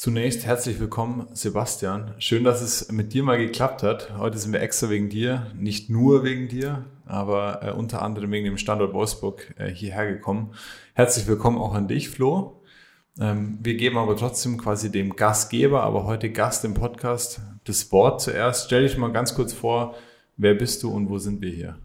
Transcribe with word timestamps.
Zunächst 0.00 0.46
herzlich 0.46 0.80
willkommen, 0.80 1.26
Sebastian. 1.34 2.14
Schön, 2.20 2.42
dass 2.42 2.62
es 2.62 2.90
mit 2.90 3.12
dir 3.12 3.22
mal 3.22 3.36
geklappt 3.36 3.82
hat. 3.82 4.16
Heute 4.16 4.38
sind 4.38 4.50
wir 4.50 4.62
extra 4.62 4.88
wegen 4.88 5.10
dir, 5.10 5.48
nicht 5.54 5.90
nur 5.90 6.24
wegen 6.24 6.48
dir, 6.48 6.86
aber 7.04 7.62
äh, 7.62 7.72
unter 7.72 8.00
anderem 8.00 8.30
wegen 8.30 8.46
dem 8.46 8.56
Standort 8.56 8.94
Wolfsburg 8.94 9.54
äh, 9.58 9.68
hierher 9.68 10.10
gekommen. 10.10 10.54
Herzlich 10.94 11.26
willkommen 11.26 11.58
auch 11.58 11.74
an 11.74 11.86
dich, 11.86 12.08
Flo. 12.08 12.62
Ähm, 13.20 13.58
wir 13.60 13.74
geben 13.74 13.98
aber 13.98 14.16
trotzdem 14.16 14.56
quasi 14.56 14.90
dem 14.90 15.16
Gastgeber, 15.16 15.82
aber 15.82 16.04
heute 16.04 16.30
Gast 16.30 16.64
im 16.64 16.72
Podcast, 16.72 17.42
das 17.64 17.92
Wort 17.92 18.22
zuerst. 18.22 18.68
Stell 18.68 18.84
dich 18.84 18.96
mal 18.96 19.12
ganz 19.12 19.34
kurz 19.34 19.52
vor, 19.52 19.96
wer 20.38 20.54
bist 20.54 20.82
du 20.82 20.90
und 20.90 21.10
wo 21.10 21.18
sind 21.18 21.42
wir 21.42 21.50
hier? 21.50 21.76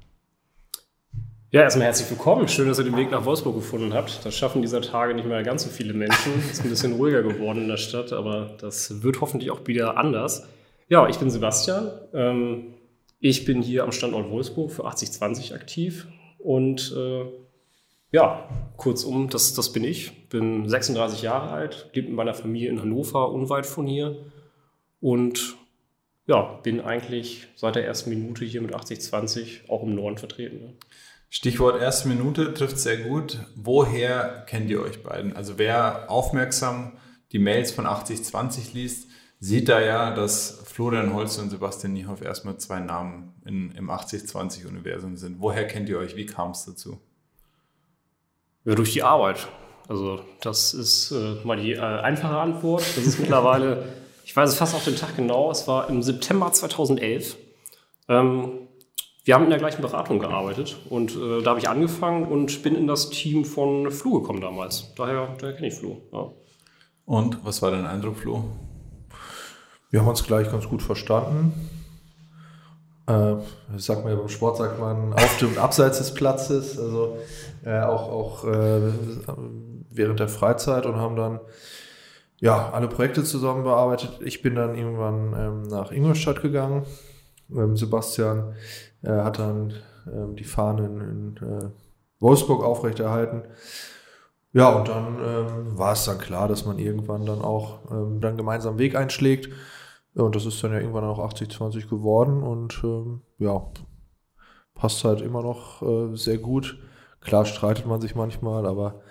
Ja, 1.56 1.62
erstmal 1.62 1.86
herzlich 1.86 2.10
willkommen. 2.10 2.50
Schön, 2.50 2.68
dass 2.68 2.80
ihr 2.80 2.84
den 2.84 2.98
Weg 2.98 3.12
nach 3.12 3.24
Wolfsburg 3.24 3.56
gefunden 3.56 3.94
habt. 3.94 4.26
Das 4.26 4.36
schaffen 4.36 4.62
dieser 4.62 4.82
Tage 4.82 5.14
nicht 5.14 5.26
mehr 5.26 5.42
ganz 5.42 5.64
so 5.64 5.70
viele 5.70 5.94
Menschen. 5.94 6.34
Es 6.38 6.60
ist 6.60 6.66
ein 6.66 6.70
bisschen 6.70 6.92
ruhiger 6.92 7.24
geworden 7.24 7.62
in 7.62 7.70
der 7.70 7.78
Stadt, 7.78 8.12
aber 8.12 8.58
das 8.60 9.04
wird 9.04 9.22
hoffentlich 9.22 9.52
auch 9.52 9.66
wieder 9.66 9.96
anders. 9.96 10.50
Ja, 10.90 11.08
ich 11.08 11.18
bin 11.18 11.30
Sebastian. 11.30 11.92
Ähm, 12.14 12.74
ich 13.22 13.46
bin 13.46 13.62
hier 13.62 13.86
am 13.86 13.94
Standort 13.94 14.30
Wolfsburg 14.30 14.70
für 14.70 14.84
8020 14.84 15.56
aktiv 15.56 16.08
und 16.40 16.94
äh, 16.94 17.24
ja, 18.12 18.50
kurzum, 18.76 19.30
das, 19.30 19.54
das 19.54 19.72
bin 19.72 19.86
ich. 19.86 20.28
Bin 20.28 20.68
36 20.68 21.22
Jahre 21.22 21.52
alt, 21.52 21.90
lebe 21.94 22.10
mit 22.10 22.18
meiner 22.18 22.34
Familie 22.34 22.68
in 22.68 22.82
Hannover, 22.82 23.32
unweit 23.32 23.66
von 23.66 23.88
hier 23.88 24.26
und 25.00 25.56
ja, 26.28 26.60
bin 26.64 26.82
eigentlich 26.82 27.48
seit 27.56 27.76
der 27.76 27.86
ersten 27.86 28.10
Minute 28.10 28.44
hier 28.44 28.62
mit 28.62 28.76
8020 28.76 29.70
auch 29.70 29.84
im 29.84 29.96
Norden 29.96 30.18
vertreten. 30.18 30.76
Stichwort 31.30 31.82
erste 31.82 32.08
Minute 32.08 32.54
trifft 32.54 32.80
sehr 32.80 32.98
gut. 32.98 33.40
Woher 33.56 34.46
kennt 34.48 34.70
ihr 34.70 34.82
euch 34.82 35.04
beiden? 35.04 35.36
Also 35.36 35.58
wer 35.58 36.10
aufmerksam 36.10 36.94
die 37.32 37.40
Mails 37.40 37.72
von 37.72 37.86
8020 37.86 38.74
liest, 38.74 39.10
sieht 39.40 39.70
da 39.70 39.82
ja, 39.82 40.14
dass 40.16 40.64
Florian 40.66 41.14
Holz 41.14 41.38
und 41.38 41.50
Sebastian 41.50 41.94
Niehoff 41.94 42.22
erstmal 42.22 42.58
zwei 42.58 42.80
Namen 42.80 43.34
in, 43.46 43.72
im 43.72 43.90
8020-Universum 43.90 45.18
sind. 45.18 45.40
Woher 45.40 45.68
kennt 45.68 45.90
ihr 45.90 46.00
euch? 46.00 46.16
Wie 46.16 46.26
kam 46.26 46.52
es 46.52 46.66
dazu? 46.66 47.00
Ja, 48.64 48.76
durch 48.76 48.94
die 48.94 49.04
Arbeit. 49.04 49.48
Also 49.88 50.22
das 50.42 50.74
ist 50.74 51.12
äh, 51.12 51.36
mal 51.44 51.58
die 51.58 51.74
äh, 51.74 51.80
einfache 51.80 52.38
Antwort. 52.38 52.84
Das 52.96 53.06
ist 53.06 53.20
mittlerweile, 53.20 53.86
ich 54.26 54.36
weiß 54.36 54.50
es 54.50 54.58
fast 54.58 54.74
auf 54.74 54.84
den 54.84 54.96
Tag 54.96 55.16
genau, 55.16 55.52
es 55.52 55.68
war 55.68 55.90
im 55.90 56.02
September 56.02 56.52
2011. 56.52 57.38
Ähm, 58.08 58.65
wir 59.26 59.34
haben 59.34 59.46
in 59.46 59.50
der 59.50 59.60
gleichen 59.60 59.82
Beratung 59.82 60.20
gearbeitet 60.20 60.78
und 60.90 61.16
äh, 61.16 61.42
da 61.42 61.50
habe 61.50 61.60
ich 61.60 61.68
angefangen 61.68 62.26
und 62.26 62.62
bin 62.62 62.76
in 62.76 62.86
das 62.86 63.10
Team 63.10 63.44
von 63.44 63.92
Flo 63.92 64.22
gekommen 64.22 64.40
damals. 64.40 64.94
Daher, 64.96 65.36
daher 65.40 65.56
kenne 65.56 65.68
ich 65.68 65.74
Flo. 65.74 66.04
Ja. 66.14 66.32
Und 67.06 67.44
was 67.44 67.62
war 67.64 67.72
dein 67.72 67.88
Eindruck, 67.88 68.18
Flo? 68.18 68.44
Wir 69.90 70.02
haben 70.02 70.08
uns 70.08 70.24
gleich 70.24 70.52
ganz 70.52 70.68
gut 70.68 70.84
verstanden. 70.84 71.54
Äh, 73.08 73.36
sagt 73.78 74.06
man 74.06 74.16
beim 74.16 74.30
Sport, 74.30 74.58
sagt 74.58 74.80
man 74.80 75.14
auf 75.14 75.38
dem 75.40 75.58
abseits 75.58 75.98
des 75.98 76.14
Platzes, 76.14 76.78
also 76.78 77.18
äh, 77.64 77.82
auch, 77.82 78.12
auch 78.12 78.46
äh, 78.46 78.92
während 79.90 80.20
der 80.20 80.28
Freizeit 80.28 80.86
und 80.86 80.98
haben 80.98 81.16
dann 81.16 81.40
ja 82.40 82.72
alle 82.72 82.88
Projekte 82.88 83.24
zusammen 83.24 83.64
bearbeitet. 83.64 84.20
Ich 84.24 84.44
bin 84.44 84.54
dann 84.54 84.76
irgendwann 84.76 85.34
ähm, 85.36 85.62
nach 85.64 85.92
Ingolstadt 85.92 86.44
gegangen. 86.44 86.86
Ähm, 87.52 87.76
Sebastian 87.78 88.56
er 89.02 89.24
hat 89.24 89.40
dann 89.40 89.74
ähm, 90.12 90.36
die 90.36 90.44
Fahnen 90.44 91.02
in 91.02 91.48
äh, 91.48 91.70
Wolfsburg 92.20 92.64
aufrechterhalten. 92.64 93.44
Ja, 94.54 94.70
und 94.70 94.88
dann 94.88 95.18
ähm, 95.20 95.78
war 95.78 95.94
es 95.94 96.06
dann 96.06 96.18
klar, 96.18 96.48
dass 96.48 96.66
man 96.66 96.80
irgendwann 96.80 97.26
dann 97.26 97.42
auch 97.42 97.92
ähm, 97.92 98.22
dann 98.22 98.38
gemeinsam 98.38 98.80
Weg 98.80 98.96
einschlägt. 98.96 99.50
Und 100.16 100.36
das 100.36 100.46
ist 100.46 100.64
dann 100.64 100.72
ja 100.72 100.80
irgendwann 100.80 101.04
auch 101.04 101.20
80-20 101.20 101.90
geworden 101.90 102.42
und 102.42 102.82
ähm, 102.84 103.22
ja, 103.38 103.62
passt 104.74 105.04
halt 105.04 105.22
immer 105.22 105.42
noch 105.42 105.82
äh, 105.82 106.16
sehr 106.16 106.38
gut. 106.38 106.80
Klar 107.20 107.46
streitet 107.46 107.86
man 107.86 108.00
sich 108.00 108.16
manchmal, 108.16 108.66
aber 108.66 109.02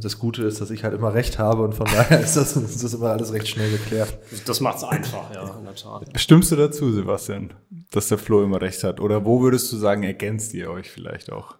das 0.00 0.18
Gute 0.18 0.42
ist, 0.44 0.60
dass 0.60 0.70
ich 0.70 0.84
halt 0.84 0.94
immer 0.94 1.12
recht 1.12 1.38
habe 1.38 1.62
und 1.62 1.74
von 1.74 1.86
daher 1.86 2.20
ist 2.24 2.36
das, 2.36 2.56
ist 2.56 2.82
das 2.82 2.94
immer 2.94 3.10
alles 3.10 3.32
recht 3.32 3.48
schnell 3.48 3.70
geklärt. 3.70 4.18
Das 4.46 4.60
macht 4.60 4.78
es 4.78 4.84
einfach, 4.84 5.32
ja, 5.34 5.54
in 5.58 5.64
der 5.64 5.74
Tat. 5.74 6.08
Stimmst 6.14 6.50
du 6.50 6.56
dazu, 6.56 6.92
Sebastian, 6.92 7.52
dass 7.90 8.08
der 8.08 8.18
Flo 8.18 8.42
immer 8.42 8.60
recht 8.60 8.82
hat? 8.84 9.00
Oder 9.00 9.24
wo 9.24 9.40
würdest 9.42 9.70
du 9.72 9.76
sagen, 9.76 10.02
ergänzt 10.02 10.54
ihr 10.54 10.70
euch 10.70 10.90
vielleicht 10.90 11.30
auch? 11.30 11.56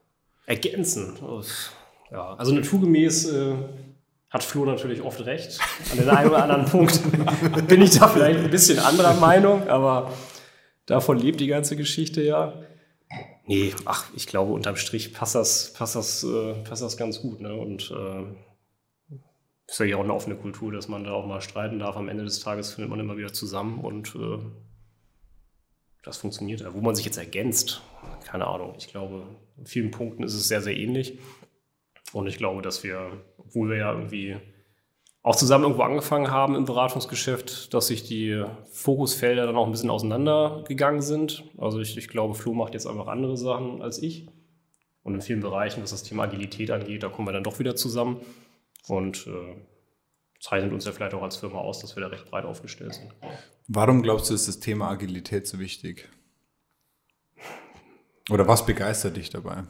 Ergänzen? 0.47 1.15
Ja, 2.11 2.35
also 2.35 2.53
naturgemäß 2.53 3.31
äh, 3.33 3.55
hat 4.31 4.45
Flo 4.45 4.65
natürlich 4.65 5.03
oft 5.03 5.25
recht. 5.27 5.59
An 5.91 5.99
den 5.99 6.09
einen 6.09 6.31
oder 6.31 6.43
anderen 6.43 6.65
Punkt 6.71 7.01
bin 7.69 7.83
ich 7.83 7.99
da 7.99 8.09
vielleicht 8.09 8.41
ein 8.41 8.51
bisschen 8.51 8.79
anderer 8.79 9.15
Meinung, 9.15 9.69
aber 9.69 10.13
davon 10.87 11.19
lebt 11.19 11.41
die 11.41 11.49
ganze 11.49 11.77
Geschichte 11.77 12.23
ja. 12.23 12.55
Nee, 13.47 13.75
ach, 13.85 14.07
ich 14.15 14.27
glaube, 14.27 14.53
unterm 14.53 14.77
Strich 14.77 15.15
passt 15.15 15.37
das, 15.37 15.73
passt 15.73 15.95
das, 15.95 16.25
äh, 16.25 16.55
passt 16.65 16.83
das 16.83 16.97
ganz 16.97 17.21
gut. 17.21 17.41
Ne? 17.41 17.55
Und 17.55 17.93
äh, 17.93 18.25
ist 19.69 19.81
ja 19.81 19.97
auch 19.97 20.05
eine 20.05 20.15
offene 20.15 20.37
Kultur, 20.37 20.73
dass 20.73 20.89
man 20.89 21.05
da 21.05 21.13
auch 21.13 21.27
mal 21.27 21.41
streiten 21.41 21.79
darf. 21.79 21.97
Am 21.97 22.09
Ende 22.09 22.25
des 22.25 22.41
Tages 22.41 22.75
findet 22.75 22.91
man 22.91 23.01
immer 23.01 23.17
wieder 23.17 23.33
zusammen 23.33 23.81
und 23.81 24.15
äh, 24.17 24.39
das 26.03 26.19
funktioniert. 26.19 26.65
Wo 26.73 26.81
man 26.81 26.95
sich 26.95 27.05
jetzt 27.05 27.19
ergänzt, 27.19 27.83
keine 28.25 28.47
Ahnung. 28.47 28.75
Ich 28.79 28.89
glaube, 28.89 29.25
in 29.57 29.67
vielen 29.67 29.91
Punkten 29.91 30.23
ist 30.23 30.35
es 30.35 30.49
sehr, 30.49 30.61
sehr 30.61 30.77
ähnlich. 30.77 31.19
Und 32.13 32.27
ich 32.27 32.39
glaube, 32.39 32.63
dass 32.63 32.85
wir, 32.85 33.25
obwohl 33.39 33.71
wir 33.71 33.77
ja 33.77 33.93
irgendwie 33.93 34.37
auch 35.27 35.35
zusammen 35.35 35.65
irgendwo 35.65 35.83
angefangen 35.83 36.31
haben 36.31 36.55
im 36.55 36.67
Beratungsgeschäft, 36.67 37.75
dass 37.75 37.89
sich 37.89 38.05
die 38.05 38.45
Fokusfelder 38.71 39.45
dann 39.45 39.57
auch 39.57 39.67
ein 39.67 39.73
bisschen 39.73 39.91
auseinandergegangen 39.91 41.03
sind. 41.03 41.43
Also 41.59 41.81
ich, 41.81 41.99
ich 41.99 42.07
glaube, 42.07 42.35
Flo 42.35 42.55
macht 42.55 42.75
jetzt 42.75 42.87
einfach 42.87 43.09
andere 43.09 43.37
Sachen 43.37 43.83
als 43.83 44.01
ich. 44.01 44.29
Und 45.03 45.15
in 45.17 45.21
vielen 45.21 45.41
Bereichen, 45.41 45.83
was 45.83 45.91
das 45.91 46.05
Thema 46.05 46.23
Agilität 46.23 46.71
angeht, 46.71 47.03
da 47.03 47.09
kommen 47.09 47.27
wir 47.27 47.33
dann 47.33 47.43
doch 47.43 47.59
wieder 47.59 47.75
zusammen. 47.75 48.21
Und 48.87 49.27
äh, 49.27 49.57
zeichnet 50.39 50.73
uns 50.73 50.85
ja 50.85 50.93
vielleicht 50.93 51.15
auch 51.15 51.25
als 51.25 51.39
Firma 51.39 51.59
aus, 51.59 51.81
dass 51.81 51.97
wir 51.97 52.03
da 52.03 52.07
recht 52.07 52.31
breit 52.31 52.45
aufgestellt 52.45 52.95
sind. 52.95 53.13
Warum 53.67 54.03
glaubst 54.03 54.31
du, 54.31 54.35
ist 54.35 54.47
das 54.47 54.61
Thema 54.61 54.91
Agilität 54.91 55.49
so 55.49 55.59
wichtig? 55.59 56.09
Oder 58.31 58.47
was 58.47 58.65
begeistert 58.65 59.17
dich 59.17 59.31
dabei? 59.31 59.65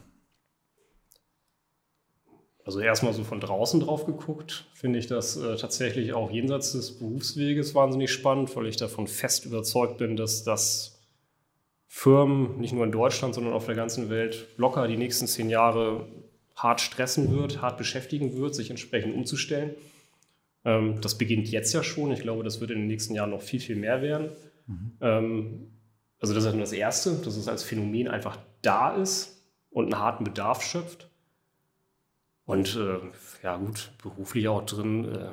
Also 2.67 2.81
erstmal 2.81 3.13
so 3.13 3.23
von 3.23 3.39
draußen 3.39 3.79
drauf 3.79 4.05
geguckt, 4.05 4.65
finde 4.73 4.99
ich 4.99 5.07
das 5.07 5.37
äh, 5.37 5.55
tatsächlich 5.55 6.11
auch 6.11 6.29
jenseits 6.29 6.73
des 6.73 6.99
Berufsweges 6.99 7.73
wahnsinnig 7.73 8.11
spannend, 8.11 8.53
weil 8.57 8.67
ich 8.67 8.75
davon 8.75 9.07
fest 9.07 9.45
überzeugt 9.45 9.97
bin, 9.97 10.17
dass 10.17 10.43
das 10.43 10.99
Firmen 11.87 12.59
nicht 12.59 12.73
nur 12.73 12.83
in 12.83 12.91
Deutschland, 12.91 13.35
sondern 13.35 13.53
auf 13.53 13.67
der 13.67 13.75
ganzen 13.75 14.09
Welt 14.09 14.47
locker 14.57 14.85
die 14.89 14.97
nächsten 14.97 15.27
zehn 15.27 15.49
Jahre 15.49 16.07
hart 16.57 16.81
stressen 16.81 17.31
wird, 17.31 17.61
hart 17.61 17.77
beschäftigen 17.77 18.35
wird, 18.35 18.53
sich 18.53 18.69
entsprechend 18.69 19.15
umzustellen. 19.15 19.73
Ähm, 20.65 20.99
das 20.99 21.17
beginnt 21.17 21.47
jetzt 21.47 21.71
ja 21.71 21.83
schon. 21.83 22.11
Ich 22.11 22.19
glaube, 22.19 22.43
das 22.43 22.59
wird 22.59 22.71
in 22.71 22.79
den 22.79 22.87
nächsten 22.87 23.15
Jahren 23.15 23.29
noch 23.29 23.41
viel, 23.41 23.61
viel 23.61 23.77
mehr 23.77 24.01
werden. 24.01 24.31
Mhm. 24.65 24.91
Ähm, 24.99 25.71
also 26.19 26.33
das 26.33 26.43
ist 26.43 26.53
das 26.53 26.73
Erste, 26.73 27.13
dass 27.23 27.37
es 27.37 27.47
als 27.47 27.63
Phänomen 27.63 28.09
einfach 28.09 28.37
da 28.61 28.93
ist 28.93 29.41
und 29.71 29.85
einen 29.85 30.03
harten 30.03 30.25
Bedarf 30.25 30.63
schöpft. 30.63 31.07
Und 32.47 32.77
äh, 32.77 32.99
ja 33.43 33.57
gut, 33.57 33.91
beruflich 34.01 34.47
auch 34.47 34.65
drin, 34.65 35.13
äh, 35.13 35.31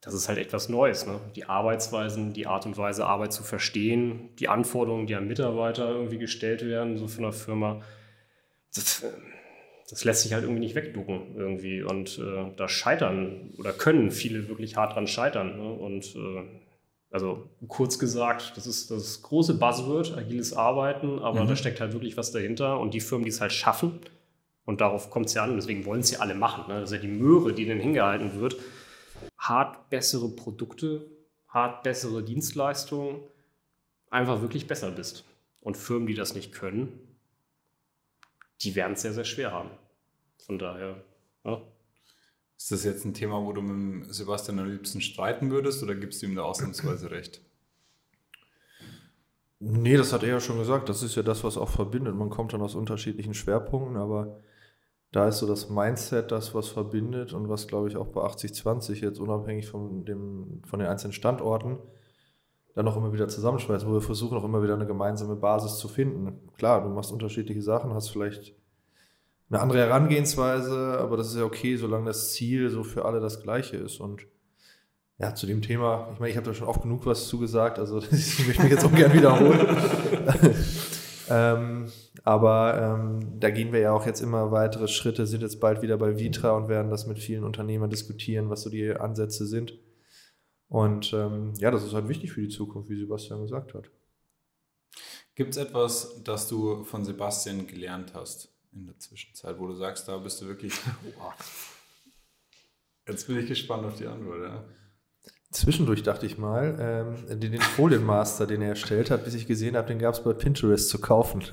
das 0.00 0.14
ist 0.14 0.28
halt 0.28 0.38
etwas 0.38 0.68
Neues. 0.68 1.06
Ne? 1.06 1.20
Die 1.36 1.44
Arbeitsweisen, 1.44 2.32
die 2.32 2.48
Art 2.48 2.66
und 2.66 2.76
Weise, 2.76 3.06
Arbeit 3.06 3.32
zu 3.32 3.44
verstehen, 3.44 4.30
die 4.40 4.48
Anforderungen, 4.48 5.06
die 5.06 5.14
an 5.14 5.28
Mitarbeiter 5.28 5.88
irgendwie 5.88 6.18
gestellt 6.18 6.66
werden, 6.66 6.98
so 6.98 7.06
von 7.06 7.22
der 7.22 7.32
Firma, 7.32 7.82
das, 8.74 9.04
äh, 9.04 9.12
das 9.88 10.04
lässt 10.04 10.22
sich 10.22 10.32
halt 10.32 10.42
irgendwie 10.42 10.60
nicht 10.60 10.74
wegducken 10.74 11.36
irgendwie. 11.36 11.84
Und 11.84 12.18
äh, 12.18 12.52
da 12.56 12.68
scheitern 12.68 13.52
oder 13.56 13.72
können 13.72 14.10
viele 14.10 14.48
wirklich 14.48 14.76
hart 14.76 14.96
dran 14.96 15.06
scheitern. 15.06 15.56
Ne? 15.56 15.72
Und 15.72 16.16
äh, 16.16 16.42
also 17.12 17.48
kurz 17.68 18.00
gesagt, 18.00 18.56
das 18.56 18.66
ist 18.66 18.90
das 18.90 19.22
große 19.22 19.54
Buzzword, 19.54 20.18
agiles 20.18 20.52
Arbeiten, 20.52 21.20
aber 21.20 21.44
mhm. 21.44 21.48
da 21.48 21.54
steckt 21.54 21.80
halt 21.80 21.92
wirklich 21.92 22.16
was 22.16 22.32
dahinter. 22.32 22.80
Und 22.80 22.92
die 22.92 23.00
Firmen, 23.00 23.24
die 23.24 23.30
es 23.30 23.40
halt 23.40 23.52
schaffen, 23.52 24.00
und 24.64 24.80
darauf 24.80 25.10
kommt 25.10 25.26
es 25.26 25.34
ja 25.34 25.44
an, 25.44 25.50
und 25.50 25.56
deswegen 25.56 25.84
wollen 25.84 26.00
es 26.00 26.10
ja 26.10 26.20
alle 26.20 26.34
machen. 26.34 26.64
Ne? 26.68 26.80
Das 26.80 26.90
ist 26.90 26.96
ja 26.96 27.02
die 27.02 27.08
Möhre, 27.08 27.52
die 27.52 27.64
ihnen 27.64 27.80
hingehalten 27.80 28.40
wird. 28.40 28.56
Hart 29.38 29.90
bessere 29.90 30.28
Produkte, 30.28 31.06
hart 31.48 31.82
bessere 31.82 32.22
Dienstleistungen, 32.22 33.20
einfach 34.10 34.40
wirklich 34.40 34.66
besser 34.66 34.90
bist. 34.90 35.24
Und 35.60 35.76
Firmen, 35.76 36.06
die 36.06 36.14
das 36.14 36.34
nicht 36.34 36.52
können, 36.52 36.98
die 38.62 38.74
werden 38.74 38.94
es 38.94 39.02
sehr, 39.02 39.12
sehr 39.12 39.24
schwer 39.24 39.52
haben. 39.52 39.70
Von 40.44 40.58
daher, 40.58 41.02
ja. 41.44 41.62
Ist 42.56 42.70
das 42.70 42.84
jetzt 42.84 43.04
ein 43.04 43.14
Thema, 43.14 43.42
wo 43.42 43.52
du 43.52 43.60
mit 43.60 44.14
Sebastian 44.14 44.58
am 44.58 44.70
liebsten 44.70 45.00
streiten 45.00 45.50
würdest 45.50 45.82
oder 45.82 45.94
gibst 45.94 46.22
du 46.22 46.26
ihm 46.26 46.34
da 46.34 46.42
ausnahmsweise 46.42 47.10
recht? 47.10 47.42
Nee, 49.58 49.96
das 49.96 50.12
hat 50.12 50.22
er 50.22 50.28
ja 50.28 50.40
schon 50.40 50.58
gesagt. 50.58 50.88
Das 50.88 51.02
ist 51.02 51.14
ja 51.16 51.22
das, 51.22 51.42
was 51.42 51.56
auch 51.56 51.70
verbindet. 51.70 52.14
Man 52.14 52.30
kommt 52.30 52.52
dann 52.52 52.62
aus 52.62 52.74
unterschiedlichen 52.74 53.34
Schwerpunkten, 53.34 53.96
aber 53.96 54.40
da 55.14 55.28
ist 55.28 55.38
so 55.38 55.46
das 55.46 55.70
Mindset 55.70 56.32
das, 56.32 56.56
was 56.56 56.68
verbindet 56.68 57.32
und 57.34 57.48
was, 57.48 57.68
glaube 57.68 57.88
ich, 57.88 57.96
auch 57.96 58.08
bei 58.08 58.20
80-20 58.22 58.94
jetzt 58.94 59.20
unabhängig 59.20 59.68
von, 59.68 60.04
dem, 60.04 60.60
von 60.66 60.80
den 60.80 60.88
einzelnen 60.88 61.12
Standorten 61.12 61.78
dann 62.74 62.88
auch 62.88 62.96
immer 62.96 63.12
wieder 63.12 63.28
zusammenschweißt, 63.28 63.86
wo 63.86 63.92
wir 63.92 64.00
versuchen 64.00 64.36
auch 64.36 64.42
immer 64.42 64.60
wieder 64.60 64.74
eine 64.74 64.88
gemeinsame 64.88 65.36
Basis 65.36 65.78
zu 65.78 65.86
finden. 65.86 66.40
Klar, 66.58 66.82
du 66.82 66.88
machst 66.88 67.12
unterschiedliche 67.12 67.62
Sachen, 67.62 67.94
hast 67.94 68.08
vielleicht 68.08 68.56
eine 69.50 69.60
andere 69.60 69.78
Herangehensweise, 69.78 70.98
aber 70.98 71.16
das 71.16 71.28
ist 71.28 71.36
ja 71.36 71.44
okay, 71.44 71.76
solange 71.76 72.06
das 72.06 72.32
Ziel 72.32 72.68
so 72.70 72.82
für 72.82 73.04
alle 73.04 73.20
das 73.20 73.40
gleiche 73.40 73.76
ist. 73.76 74.00
Und 74.00 74.26
ja, 75.18 75.32
zu 75.36 75.46
dem 75.46 75.62
Thema, 75.62 76.08
ich 76.12 76.18
meine, 76.18 76.30
ich 76.32 76.36
habe 76.36 76.46
da 76.46 76.54
schon 76.54 76.66
oft 76.66 76.82
genug 76.82 77.06
was 77.06 77.28
zugesagt, 77.28 77.78
also 77.78 77.98
ich 78.10 78.48
möchte 78.48 78.64
mich 78.64 78.72
jetzt 78.72 78.84
auch 78.84 78.92
gern 78.92 79.12
wiederholen. 79.12 79.76
ähm, 81.30 81.86
aber 82.24 82.80
ähm, 82.80 83.38
da 83.38 83.50
gehen 83.50 83.72
wir 83.72 83.80
ja 83.80 83.92
auch 83.92 84.06
jetzt 84.06 84.22
immer 84.22 84.50
weitere 84.50 84.88
Schritte, 84.88 85.26
sind 85.26 85.42
jetzt 85.42 85.60
bald 85.60 85.82
wieder 85.82 85.98
bei 85.98 86.18
Vitra 86.18 86.52
und 86.52 86.68
werden 86.68 86.90
das 86.90 87.06
mit 87.06 87.18
vielen 87.18 87.44
Unternehmern 87.44 87.90
diskutieren, 87.90 88.48
was 88.48 88.62
so 88.62 88.70
die 88.70 88.90
Ansätze 88.92 89.46
sind. 89.46 89.78
Und 90.68 91.12
ähm, 91.12 91.52
ja, 91.58 91.70
das 91.70 91.84
ist 91.84 91.92
halt 91.92 92.08
wichtig 92.08 92.32
für 92.32 92.40
die 92.40 92.48
Zukunft, 92.48 92.88
wie 92.88 92.96
Sebastian 92.96 93.42
gesagt 93.42 93.74
hat. 93.74 93.90
Gibt 95.34 95.50
es 95.50 95.58
etwas, 95.58 96.22
das 96.24 96.48
du 96.48 96.82
von 96.82 97.04
Sebastian 97.04 97.66
gelernt 97.66 98.14
hast 98.14 98.48
in 98.72 98.86
der 98.86 98.98
Zwischenzeit, 98.98 99.58
wo 99.58 99.66
du 99.66 99.74
sagst, 99.74 100.08
da 100.08 100.16
bist 100.16 100.40
du 100.40 100.46
wirklich. 100.46 100.72
Jetzt 103.06 103.26
bin 103.26 103.38
ich 103.38 103.46
gespannt 103.46 103.84
auf 103.84 103.96
die 103.96 104.06
Antwort, 104.06 104.40
ja. 104.42 104.64
Zwischendurch 105.54 106.02
dachte 106.02 106.26
ich 106.26 106.36
mal, 106.36 106.76
ähm, 106.80 107.38
den, 107.38 107.52
den 107.52 107.60
Folienmaster, 107.60 108.44
den 108.44 108.60
er 108.60 108.70
erstellt 108.70 109.12
hat, 109.12 109.24
bis 109.24 109.34
ich 109.34 109.46
gesehen 109.46 109.76
habe, 109.76 109.86
den 109.86 110.00
gab 110.00 110.14
es 110.14 110.20
bei 110.20 110.32
Pinterest 110.32 110.88
zu 110.88 111.00
kaufen. 111.00 111.44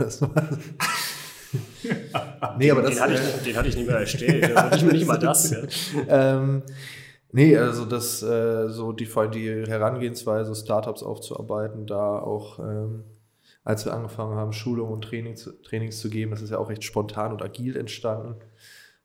nee, 2.58 2.72
aber 2.72 2.82
das, 2.82 2.96
den, 2.96 3.00
hatte 3.00 3.14
ich, 3.14 3.44
den 3.44 3.56
hatte 3.56 3.70
ich 3.70 3.76
nicht 3.76 3.86
mehr 3.86 3.98
erstellt. 3.98 4.58
Also 4.58 4.86
nicht, 4.88 4.94
nicht 4.94 5.06
mal 5.06 5.20
das. 5.20 5.52
Ja. 6.08 6.40
ähm, 6.40 6.64
nee, 7.32 7.56
also 7.56 7.86
das, 7.86 8.24
äh, 8.24 8.70
so 8.70 8.92
die, 8.92 9.08
die 9.36 9.68
Herangehensweise, 9.68 10.56
Startups 10.56 11.04
aufzuarbeiten, 11.04 11.86
da 11.86 12.18
auch, 12.18 12.58
ähm, 12.58 13.04
als 13.64 13.86
wir 13.86 13.94
angefangen 13.94 14.34
haben, 14.36 14.52
Schulungen 14.52 14.94
und 14.94 15.04
Trainings, 15.04 15.48
Trainings 15.64 16.00
zu 16.00 16.10
geben, 16.10 16.32
das 16.32 16.42
ist 16.42 16.50
ja 16.50 16.58
auch 16.58 16.70
recht 16.70 16.84
spontan 16.84 17.34
und 17.34 17.44
agil 17.44 17.78
entstanden. 17.78 18.34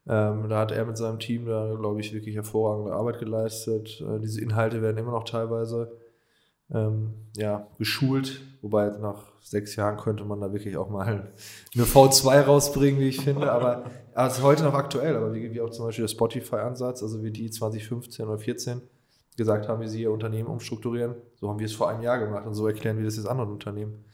Ähm, 0.09 0.49
da 0.49 0.61
hat 0.61 0.73
er 0.73 0.85
mit 0.85 0.97
seinem 0.97 1.19
Team 1.19 1.47
da, 1.47 1.75
glaube 1.75 2.01
ich, 2.01 2.15
wirklich 2.15 2.37
hervorragende 2.37 2.93
Arbeit 2.93 3.19
geleistet. 3.19 4.01
Äh, 4.01 4.21
diese 4.21 4.41
Inhalte 4.41 4.81
werden 4.83 4.99
immer 4.99 5.13
noch 5.13 5.25
teilweise 5.25 5.93
ähm, 6.73 7.15
ja, 7.37 7.67
geschult, 7.79 8.41
wobei 8.63 8.89
nach 8.99 9.25
sechs 9.41 9.77
Jahren 9.77 9.97
könnte 9.97 10.25
man 10.25 10.41
da 10.41 10.53
wirklich 10.53 10.77
auch 10.77 10.91
mal 10.91 11.07
eine 11.75 11.85
V2 11.85 12.41
rausbringen, 12.41 13.01
wie 13.01 13.09
ich 13.09 13.21
finde, 13.21 13.53
aber 13.53 13.85
es 14.15 14.39
ist 14.39 14.43
heute 14.43 14.65
noch 14.65 14.75
aktuell, 14.75 15.17
aber 15.17 15.33
wie, 15.35 15.53
wie 15.53 15.61
auch 15.61 15.71
zum 15.71 15.87
Beispiel 15.87 16.05
der 16.05 16.09
Spotify-Ansatz, 16.09 17.03
also 17.03 17.23
wie 17.23 17.31
die 17.31 17.51
2015 17.51 18.27
oder 18.27 18.39
2014 18.39 18.83
gesagt 19.37 19.69
haben, 19.69 19.81
wie 19.83 19.89
sie 19.89 20.03
ihr 20.03 20.11
Unternehmen 20.11 20.49
umstrukturieren, 20.49 21.15
so 21.35 21.49
haben 21.49 21.59
wir 21.59 21.67
es 21.67 21.75
vor 21.75 21.89
einem 21.89 22.03
Jahr 22.03 22.19
gemacht 22.19 22.47
und 22.47 22.55
so 22.55 22.67
erklären 22.67 22.97
wir 22.97 23.05
das 23.05 23.17
jetzt 23.17 23.29
anderen 23.29 23.51
Unternehmen. 23.51 24.05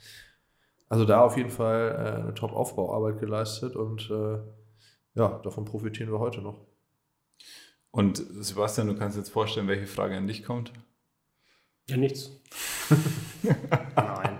Also 0.89 1.07
da 1.07 1.23
auf 1.23 1.39
jeden 1.39 1.51
Fall 1.51 1.93
äh, 1.93 2.21
eine 2.23 2.35
Top-Aufbauarbeit 2.35 3.19
geleistet 3.19 3.77
und 3.77 4.11
äh, 4.11 4.39
ja, 5.15 5.41
davon 5.43 5.65
profitieren 5.65 6.11
wir 6.11 6.19
heute 6.19 6.41
noch. 6.41 6.61
Und 7.91 8.17
Sebastian, 8.17 8.87
du 8.87 8.97
kannst 8.97 9.17
jetzt 9.17 9.31
vorstellen, 9.31 9.69
welche 9.69 9.87
Frage 9.87 10.17
an 10.17 10.27
dich 10.27 10.43
kommt? 10.45 10.73
Ja, 11.89 11.97
nichts. 11.97 12.31
Nein. 13.97 14.39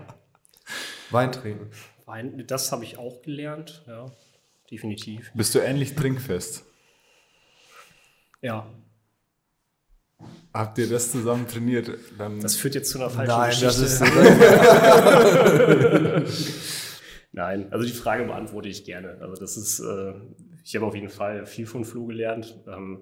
Wein 1.11 1.31
trinken. 1.31 1.69
Wein, 2.05 2.43
das 2.47 2.71
habe 2.71 2.83
ich 2.83 2.97
auch 2.97 3.21
gelernt, 3.21 3.83
ja, 3.87 4.11
definitiv. 4.71 5.31
Bist 5.35 5.53
du 5.53 5.59
ähnlich 5.59 5.95
trinkfest? 5.95 6.65
Ja. 8.41 8.67
Habt 10.53 10.77
ihr 10.77 10.89
das 10.89 11.11
zusammen 11.11 11.47
trainiert? 11.47 11.89
Dann 12.17 12.39
das 12.39 12.55
führt 12.55 12.75
jetzt 12.75 12.91
zu 12.91 12.99
einer 12.99 13.09
falschen 13.09 13.37
Nein, 13.37 13.49
Geschichte. 13.49 13.65
Das 13.65 13.79
ist 16.25 16.53
Nein, 17.31 17.71
also 17.71 17.85
die 17.85 17.93
Frage 17.93 18.25
beantworte 18.25 18.69
ich 18.69 18.85
gerne. 18.85 19.17
Also 19.21 19.35
das 19.35 19.57
ist, 19.57 19.79
äh, 19.79 20.13
ich 20.63 20.75
habe 20.75 20.85
auf 20.85 20.95
jeden 20.95 21.09
Fall 21.09 21.45
viel 21.45 21.65
von 21.65 21.85
Flo 21.85 22.05
gelernt. 22.05 22.57
Ähm, 22.67 23.01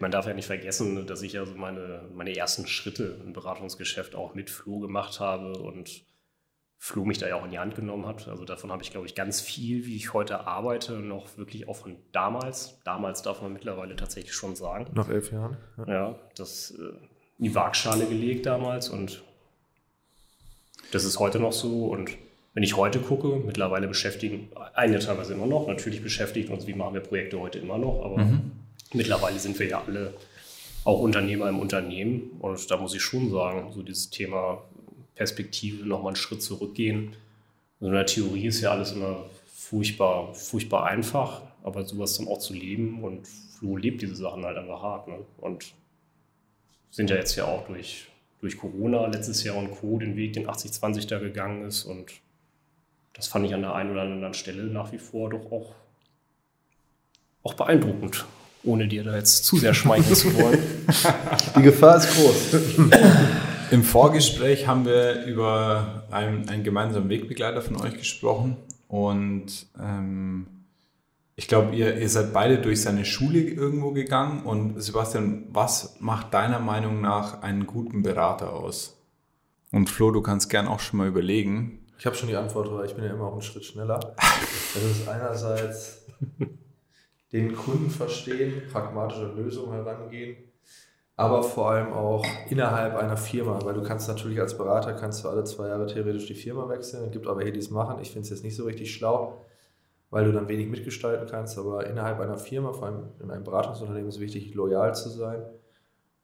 man 0.00 0.10
darf 0.10 0.26
ja 0.26 0.32
nicht 0.32 0.46
vergessen, 0.46 1.06
dass 1.06 1.20
ich 1.22 1.38
also 1.38 1.54
meine, 1.54 2.08
meine 2.14 2.34
ersten 2.34 2.66
Schritte 2.66 3.20
im 3.24 3.34
Beratungsgeschäft 3.34 4.14
auch 4.14 4.34
mit 4.34 4.48
Flo 4.48 4.80
gemacht 4.80 5.20
habe 5.20 5.52
und 5.52 6.04
Flo 6.78 7.04
mich 7.04 7.18
da 7.18 7.28
ja 7.28 7.36
auch 7.36 7.44
in 7.44 7.50
die 7.50 7.58
Hand 7.58 7.76
genommen 7.76 8.06
hat. 8.06 8.26
Also 8.26 8.44
davon 8.44 8.72
habe 8.72 8.82
ich, 8.82 8.90
glaube 8.90 9.06
ich, 9.06 9.14
ganz 9.14 9.40
viel, 9.40 9.84
wie 9.86 9.94
ich 9.94 10.14
heute 10.14 10.46
arbeite, 10.46 10.94
noch 10.94 11.36
wirklich 11.36 11.68
auch 11.68 11.76
von 11.76 11.96
damals. 12.10 12.80
Damals 12.84 13.22
darf 13.22 13.42
man 13.42 13.52
mittlerweile 13.52 13.94
tatsächlich 13.94 14.32
schon 14.32 14.56
sagen. 14.56 14.90
Nach 14.94 15.08
elf 15.08 15.30
Jahren. 15.30 15.58
Ja, 15.76 15.92
ja 15.92 16.18
das 16.36 16.72
äh, 16.72 16.96
in 17.38 17.44
die 17.44 17.54
Waagschale 17.54 18.06
gelegt 18.06 18.46
damals 18.46 18.88
und 18.88 19.22
das 20.90 21.04
ist 21.04 21.18
heute 21.18 21.38
noch 21.38 21.52
so 21.52 21.86
und 21.86 22.10
wenn 22.54 22.62
ich 22.62 22.76
heute 22.76 22.98
gucke, 22.98 23.40
mittlerweile 23.44 23.88
beschäftigen 23.88 24.48
eine 24.74 24.98
teilweise 24.98 25.34
immer 25.34 25.46
noch, 25.46 25.66
natürlich 25.66 26.02
beschäftigt 26.02 26.50
uns, 26.50 26.66
wie 26.66 26.74
machen 26.74 26.94
wir 26.94 27.00
Projekte 27.00 27.40
heute 27.40 27.58
immer 27.58 27.78
noch, 27.78 28.04
aber 28.04 28.18
mhm. 28.18 28.52
mittlerweile 28.92 29.38
sind 29.38 29.58
wir 29.58 29.66
ja 29.66 29.82
alle 29.86 30.12
auch 30.84 31.00
Unternehmer 31.00 31.48
im 31.48 31.60
Unternehmen 31.60 32.32
und 32.40 32.70
da 32.70 32.76
muss 32.76 32.94
ich 32.94 33.02
schon 33.02 33.30
sagen, 33.30 33.72
so 33.72 33.82
dieses 33.82 34.10
Thema 34.10 34.62
Perspektive 35.14 35.86
nochmal 35.86 36.08
einen 36.08 36.16
Schritt 36.16 36.42
zurückgehen. 36.42 37.14
Also 37.80 37.88
in 37.88 37.94
der 37.94 38.06
Theorie 38.06 38.46
ist 38.46 38.60
ja 38.60 38.72
alles 38.72 38.92
immer 38.92 39.24
furchtbar, 39.54 40.34
furchtbar 40.34 40.86
einfach, 40.86 41.42
aber 41.62 41.84
sowas 41.84 42.18
dann 42.18 42.26
auch 42.26 42.38
zu 42.38 42.52
leben 42.52 43.02
und 43.04 43.26
Flo 43.26 43.76
lebt 43.76 44.02
diese 44.02 44.16
Sachen 44.16 44.44
halt 44.44 44.58
einfach 44.58 44.82
hart. 44.82 45.08
Ne? 45.08 45.18
Und 45.38 45.72
sind 46.90 47.10
ja 47.10 47.16
jetzt 47.16 47.36
ja 47.36 47.44
auch 47.44 47.66
durch, 47.66 48.08
durch 48.40 48.58
Corona 48.58 49.06
letztes 49.06 49.44
Jahr 49.44 49.56
und 49.56 49.70
Co. 49.70 49.98
den 49.98 50.16
Weg, 50.16 50.32
den 50.32 50.48
80-20 50.48 51.08
da 51.08 51.18
gegangen 51.18 51.64
ist 51.64 51.84
und 51.84 52.12
das 53.14 53.28
fand 53.28 53.46
ich 53.46 53.54
an 53.54 53.62
der 53.62 53.74
einen 53.74 53.90
oder 53.92 54.02
anderen 54.02 54.34
Stelle 54.34 54.64
nach 54.64 54.92
wie 54.92 54.98
vor 54.98 55.30
doch 55.30 55.50
auch, 55.50 55.74
auch 57.42 57.54
beeindruckend, 57.54 58.24
ohne 58.64 58.88
dir 58.88 59.04
da 59.04 59.16
jetzt 59.16 59.44
zu 59.44 59.56
sehr 59.56 59.74
schmeicheln 59.74 60.14
zu 60.14 60.34
wollen. 60.34 60.58
Die 61.56 61.62
Gefahr 61.62 61.96
ist 61.96 62.14
groß. 62.14 62.56
Im 63.70 63.82
Vorgespräch 63.82 64.66
haben 64.66 64.84
wir 64.84 65.24
über 65.24 66.04
einen, 66.10 66.48
einen 66.48 66.62
gemeinsamen 66.62 67.08
Wegbegleiter 67.08 67.62
von 67.62 67.80
euch 67.80 67.96
gesprochen 67.96 68.56
und 68.88 69.66
ähm, 69.80 70.46
ich 71.34 71.48
glaube, 71.48 71.74
ihr, 71.74 71.98
ihr 71.98 72.08
seid 72.08 72.32
beide 72.32 72.58
durch 72.58 72.82
seine 72.82 73.04
Schule 73.04 73.40
irgendwo 73.40 73.92
gegangen 73.92 74.42
und 74.44 74.80
Sebastian, 74.82 75.44
was 75.50 75.96
macht 76.00 76.34
deiner 76.34 76.58
Meinung 76.58 77.00
nach 77.00 77.42
einen 77.42 77.66
guten 77.66 78.02
Berater 78.02 78.52
aus? 78.52 78.98
Und 79.70 79.88
Flo, 79.88 80.10
du 80.10 80.20
kannst 80.20 80.50
gern 80.50 80.68
auch 80.68 80.80
schon 80.80 80.98
mal 80.98 81.08
überlegen, 81.08 81.78
ich 82.02 82.06
habe 82.06 82.16
schon 82.16 82.28
die 82.28 82.34
Antwort, 82.34 82.68
weil 82.74 82.84
ich 82.84 82.96
bin 82.96 83.04
ja 83.04 83.12
immer 83.12 83.28
auch 83.28 83.32
einen 83.34 83.42
Schritt 83.42 83.64
schneller. 83.64 84.00
Das 84.74 84.82
ist 84.82 85.06
einerseits 85.06 86.04
den 87.30 87.54
Kunden 87.54 87.90
verstehen, 87.90 88.62
pragmatische 88.72 89.26
Lösungen 89.26 89.72
herangehen, 89.72 90.36
aber 91.14 91.44
vor 91.44 91.70
allem 91.70 91.92
auch 91.92 92.26
innerhalb 92.50 92.96
einer 92.96 93.16
Firma, 93.16 93.60
weil 93.62 93.74
du 93.74 93.84
kannst 93.84 94.08
natürlich 94.08 94.40
als 94.40 94.58
Berater 94.58 94.94
kannst 94.94 95.22
du 95.22 95.28
alle 95.28 95.44
zwei 95.44 95.68
Jahre 95.68 95.86
theoretisch 95.86 96.26
die 96.26 96.34
Firma 96.34 96.68
wechseln. 96.68 97.04
Es 97.04 97.12
gibt 97.12 97.28
aber 97.28 97.42
hier, 97.42 97.52
die 97.52 97.60
es 97.60 97.70
machen. 97.70 98.00
Ich 98.00 98.10
finde 98.10 98.24
es 98.24 98.30
jetzt 98.30 98.42
nicht 98.42 98.56
so 98.56 98.64
richtig 98.64 98.92
schlau, 98.92 99.40
weil 100.10 100.24
du 100.24 100.32
dann 100.32 100.48
wenig 100.48 100.68
mitgestalten 100.68 101.28
kannst. 101.30 101.56
Aber 101.56 101.86
innerhalb 101.86 102.18
einer 102.18 102.36
Firma, 102.38 102.72
vor 102.72 102.86
allem 102.86 103.10
in 103.20 103.30
einem 103.30 103.44
Beratungsunternehmen, 103.44 104.08
ist 104.08 104.16
es 104.16 104.20
wichtig, 104.20 104.54
loyal 104.54 104.92
zu 104.96 105.08
sein 105.08 105.44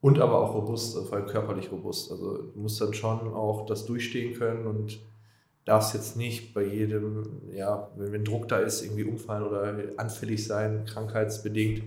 und 0.00 0.18
aber 0.18 0.40
auch 0.40 0.54
robust, 0.54 0.98
vor 1.06 1.18
allem 1.18 1.26
körperlich 1.26 1.70
robust. 1.70 2.10
Also 2.10 2.38
du 2.38 2.58
musst 2.58 2.80
dann 2.80 2.94
schon 2.94 3.32
auch 3.32 3.64
das 3.66 3.86
durchstehen 3.86 4.34
können 4.34 4.66
und 4.66 4.98
darfst 5.68 5.94
jetzt 5.94 6.16
nicht 6.16 6.54
bei 6.54 6.64
jedem, 6.64 7.42
ja, 7.52 7.90
wenn, 7.96 8.12
wenn 8.12 8.24
Druck 8.24 8.48
da 8.48 8.58
ist, 8.58 8.82
irgendwie 8.82 9.04
umfallen 9.04 9.44
oder 9.44 9.74
anfällig 9.98 10.46
sein, 10.46 10.84
krankheitsbedingt. 10.86 11.82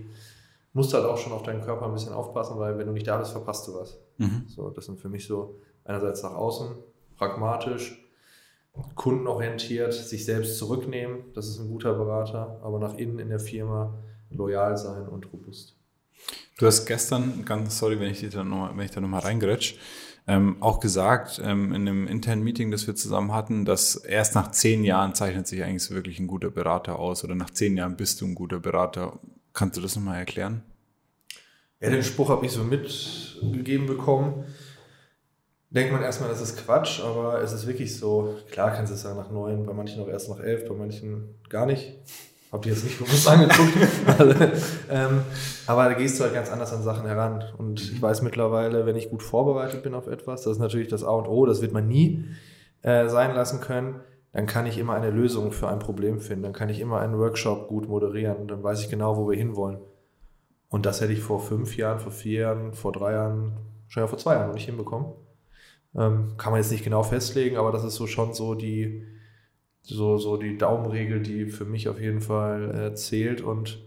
Musst 0.72 0.94
halt 0.94 1.04
auch 1.04 1.18
schon 1.18 1.32
auf 1.32 1.42
deinen 1.42 1.62
Körper 1.62 1.86
ein 1.86 1.92
bisschen 1.92 2.12
aufpassen, 2.12 2.58
weil 2.58 2.78
wenn 2.78 2.86
du 2.86 2.92
nicht 2.92 3.06
da 3.06 3.18
bist, 3.18 3.32
verpasst 3.32 3.66
du 3.68 3.74
was. 3.74 3.98
Mhm. 4.18 4.44
So, 4.46 4.70
das 4.70 4.86
sind 4.86 5.00
für 5.00 5.08
mich 5.08 5.26
so 5.26 5.60
einerseits 5.84 6.22
nach 6.22 6.34
außen, 6.34 6.76
pragmatisch, 7.16 7.98
kundenorientiert, 8.94 9.92
sich 9.92 10.24
selbst 10.24 10.56
zurücknehmen, 10.56 11.32
das 11.34 11.48
ist 11.48 11.58
ein 11.58 11.68
guter 11.68 11.92
Berater, 11.92 12.60
aber 12.62 12.78
nach 12.78 12.94
innen 12.94 13.18
in 13.18 13.28
der 13.28 13.40
Firma 13.40 13.98
loyal 14.30 14.78
sein 14.78 15.08
und 15.08 15.30
robust. 15.32 15.76
Du 16.56 16.66
hast 16.66 16.86
gestern, 16.86 17.44
ganz 17.44 17.78
sorry, 17.78 17.98
wenn 17.98 18.12
ich, 18.12 18.26
da 18.30 18.44
noch, 18.44 18.74
wenn 18.74 18.84
ich 18.84 18.92
da 18.92 19.00
nochmal 19.00 19.20
reingrätsch, 19.20 19.76
ähm, 20.26 20.56
auch 20.60 20.80
gesagt 20.80 21.40
ähm, 21.44 21.72
in 21.72 21.88
einem 21.88 22.06
internen 22.06 22.42
Meeting, 22.42 22.70
das 22.70 22.86
wir 22.86 22.94
zusammen 22.94 23.32
hatten, 23.32 23.64
dass 23.64 23.96
erst 23.96 24.34
nach 24.34 24.50
zehn 24.52 24.84
Jahren 24.84 25.14
zeichnet 25.14 25.46
sich 25.46 25.62
eigentlich 25.62 25.90
wirklich 25.90 26.20
ein 26.20 26.28
guter 26.28 26.50
Berater 26.50 26.98
aus 26.98 27.24
oder 27.24 27.34
nach 27.34 27.50
zehn 27.50 27.76
Jahren 27.76 27.96
bist 27.96 28.20
du 28.20 28.26
ein 28.26 28.34
guter 28.34 28.60
Berater. 28.60 29.18
Kannst 29.52 29.76
du 29.76 29.80
das 29.80 29.96
nochmal 29.96 30.18
erklären? 30.18 30.62
Ja, 31.80 31.90
den 31.90 32.04
Spruch 32.04 32.28
habe 32.28 32.46
ich 32.46 32.52
so 32.52 32.62
mitgegeben 32.62 33.86
bekommen. 33.86 34.44
Denkt 35.70 35.92
man 35.92 36.02
erstmal, 36.02 36.28
das 36.28 36.40
ist 36.40 36.64
Quatsch, 36.64 37.00
aber 37.00 37.42
es 37.42 37.52
ist 37.52 37.66
wirklich 37.66 37.96
so. 37.96 38.38
Klar 38.50 38.72
kannst 38.72 38.90
du 38.92 38.94
es 38.94 39.02
sagen 39.02 39.18
nach 39.18 39.30
neun, 39.30 39.66
bei 39.66 39.72
manchen 39.72 40.00
auch 40.02 40.08
erst 40.08 40.28
nach 40.28 40.38
elf, 40.38 40.68
bei 40.68 40.74
manchen 40.74 41.34
gar 41.48 41.66
nicht. 41.66 41.94
Hab 42.52 42.62
die 42.62 42.68
jetzt 42.68 42.84
nicht 42.84 42.98
bewusst 42.98 43.26
angeguckt. 43.26 43.72
also, 44.18 44.34
ähm, 44.90 45.22
aber 45.66 45.84
da 45.86 45.94
gehst 45.94 46.20
du 46.20 46.24
halt 46.24 46.34
ganz 46.34 46.50
anders 46.50 46.72
an 46.74 46.82
Sachen 46.82 47.06
heran. 47.06 47.42
Und 47.56 47.80
ich 47.80 48.00
weiß 48.00 48.20
mittlerweile, 48.20 48.84
wenn 48.84 48.94
ich 48.94 49.08
gut 49.08 49.22
vorbereitet 49.22 49.82
bin 49.82 49.94
auf 49.94 50.06
etwas, 50.06 50.42
das 50.42 50.52
ist 50.52 50.58
natürlich 50.58 50.88
das 50.88 51.02
A 51.02 51.12
und 51.12 51.26
O, 51.26 51.46
das 51.46 51.62
wird 51.62 51.72
man 51.72 51.88
nie 51.88 52.26
äh, 52.82 53.08
sein 53.08 53.34
lassen 53.34 53.60
können, 53.60 54.00
dann 54.32 54.46
kann 54.46 54.66
ich 54.66 54.76
immer 54.76 54.94
eine 54.94 55.10
Lösung 55.10 55.50
für 55.52 55.68
ein 55.68 55.78
Problem 55.78 56.20
finden. 56.20 56.42
Dann 56.42 56.52
kann 56.52 56.68
ich 56.68 56.80
immer 56.80 57.00
einen 57.00 57.18
Workshop 57.18 57.68
gut 57.68 57.88
moderieren. 57.88 58.48
Dann 58.48 58.62
weiß 58.62 58.80
ich 58.80 58.90
genau, 58.90 59.16
wo 59.16 59.30
wir 59.30 59.36
hinwollen. 59.36 59.78
Und 60.68 60.84
das 60.84 61.00
hätte 61.00 61.12
ich 61.12 61.20
vor 61.20 61.40
fünf 61.40 61.76
Jahren, 61.76 62.00
vor 62.00 62.12
vier 62.12 62.40
Jahren, 62.40 62.74
vor 62.74 62.92
drei 62.92 63.12
Jahren, 63.12 63.58
schon 63.88 64.02
ja 64.02 64.06
vor 64.06 64.18
zwei 64.18 64.34
Jahren 64.34 64.48
noch 64.48 64.54
nicht 64.54 64.66
hinbekommen. 64.66 65.12
Ähm, 65.94 66.34
kann 66.38 66.52
man 66.52 66.60
jetzt 66.60 66.70
nicht 66.70 66.84
genau 66.84 67.02
festlegen, 67.02 67.56
aber 67.56 67.72
das 67.72 67.84
ist 67.84 67.94
so 67.94 68.06
schon 68.06 68.32
so 68.32 68.54
die, 68.54 69.06
so, 69.82 70.16
so 70.18 70.36
die 70.36 70.56
Daumenregel, 70.56 71.20
die 71.20 71.46
für 71.46 71.64
mich 71.64 71.88
auf 71.88 72.00
jeden 72.00 72.20
Fall 72.20 72.74
äh, 72.74 72.94
zählt. 72.94 73.40
Und 73.40 73.78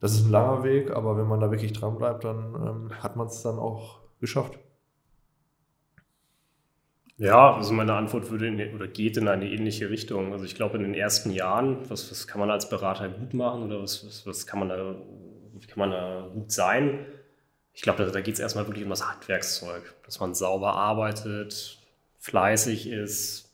das 0.00 0.12
ist 0.12 0.26
ein 0.26 0.30
langer 0.30 0.64
Weg, 0.64 0.90
aber 0.90 1.16
wenn 1.16 1.26
man 1.26 1.40
da 1.40 1.50
wirklich 1.50 1.72
dran 1.72 1.96
bleibt, 1.98 2.24
dann 2.24 2.54
ähm, 2.54 3.02
hat 3.02 3.16
man 3.16 3.28
es 3.28 3.42
dann 3.42 3.58
auch 3.58 4.00
geschafft. 4.20 4.58
Ja, 7.16 7.54
also 7.54 7.72
meine 7.72 7.94
Antwort 7.94 8.30
würde 8.30 8.46
in, 8.46 8.74
oder 8.74 8.86
geht 8.86 9.16
in 9.16 9.26
eine 9.26 9.50
ähnliche 9.50 9.90
Richtung. 9.90 10.32
Also 10.32 10.44
ich 10.44 10.54
glaube, 10.54 10.76
in 10.76 10.84
den 10.84 10.94
ersten 10.94 11.32
Jahren, 11.32 11.78
was, 11.90 12.10
was 12.12 12.28
kann 12.28 12.38
man 12.38 12.50
als 12.50 12.68
Berater 12.68 13.08
gut 13.08 13.34
machen 13.34 13.64
oder 13.64 13.82
was, 13.82 14.06
was, 14.06 14.24
was 14.24 14.46
kann 14.46 14.60
man 14.60 14.68
da, 14.68 14.94
wie 15.58 15.66
kann 15.66 15.80
man 15.80 15.90
da 15.90 16.30
gut 16.32 16.52
sein? 16.52 17.06
Ich 17.74 17.82
glaube, 17.82 18.04
da, 18.04 18.10
da 18.10 18.20
geht 18.20 18.34
es 18.34 18.40
erstmal 18.40 18.66
wirklich 18.68 18.84
um 18.84 18.90
das 18.90 19.08
Handwerkszeug, 19.08 19.82
dass 20.04 20.20
man 20.20 20.34
sauber 20.34 20.74
arbeitet, 20.74 21.80
fleißig 22.18 22.88
ist, 22.88 23.47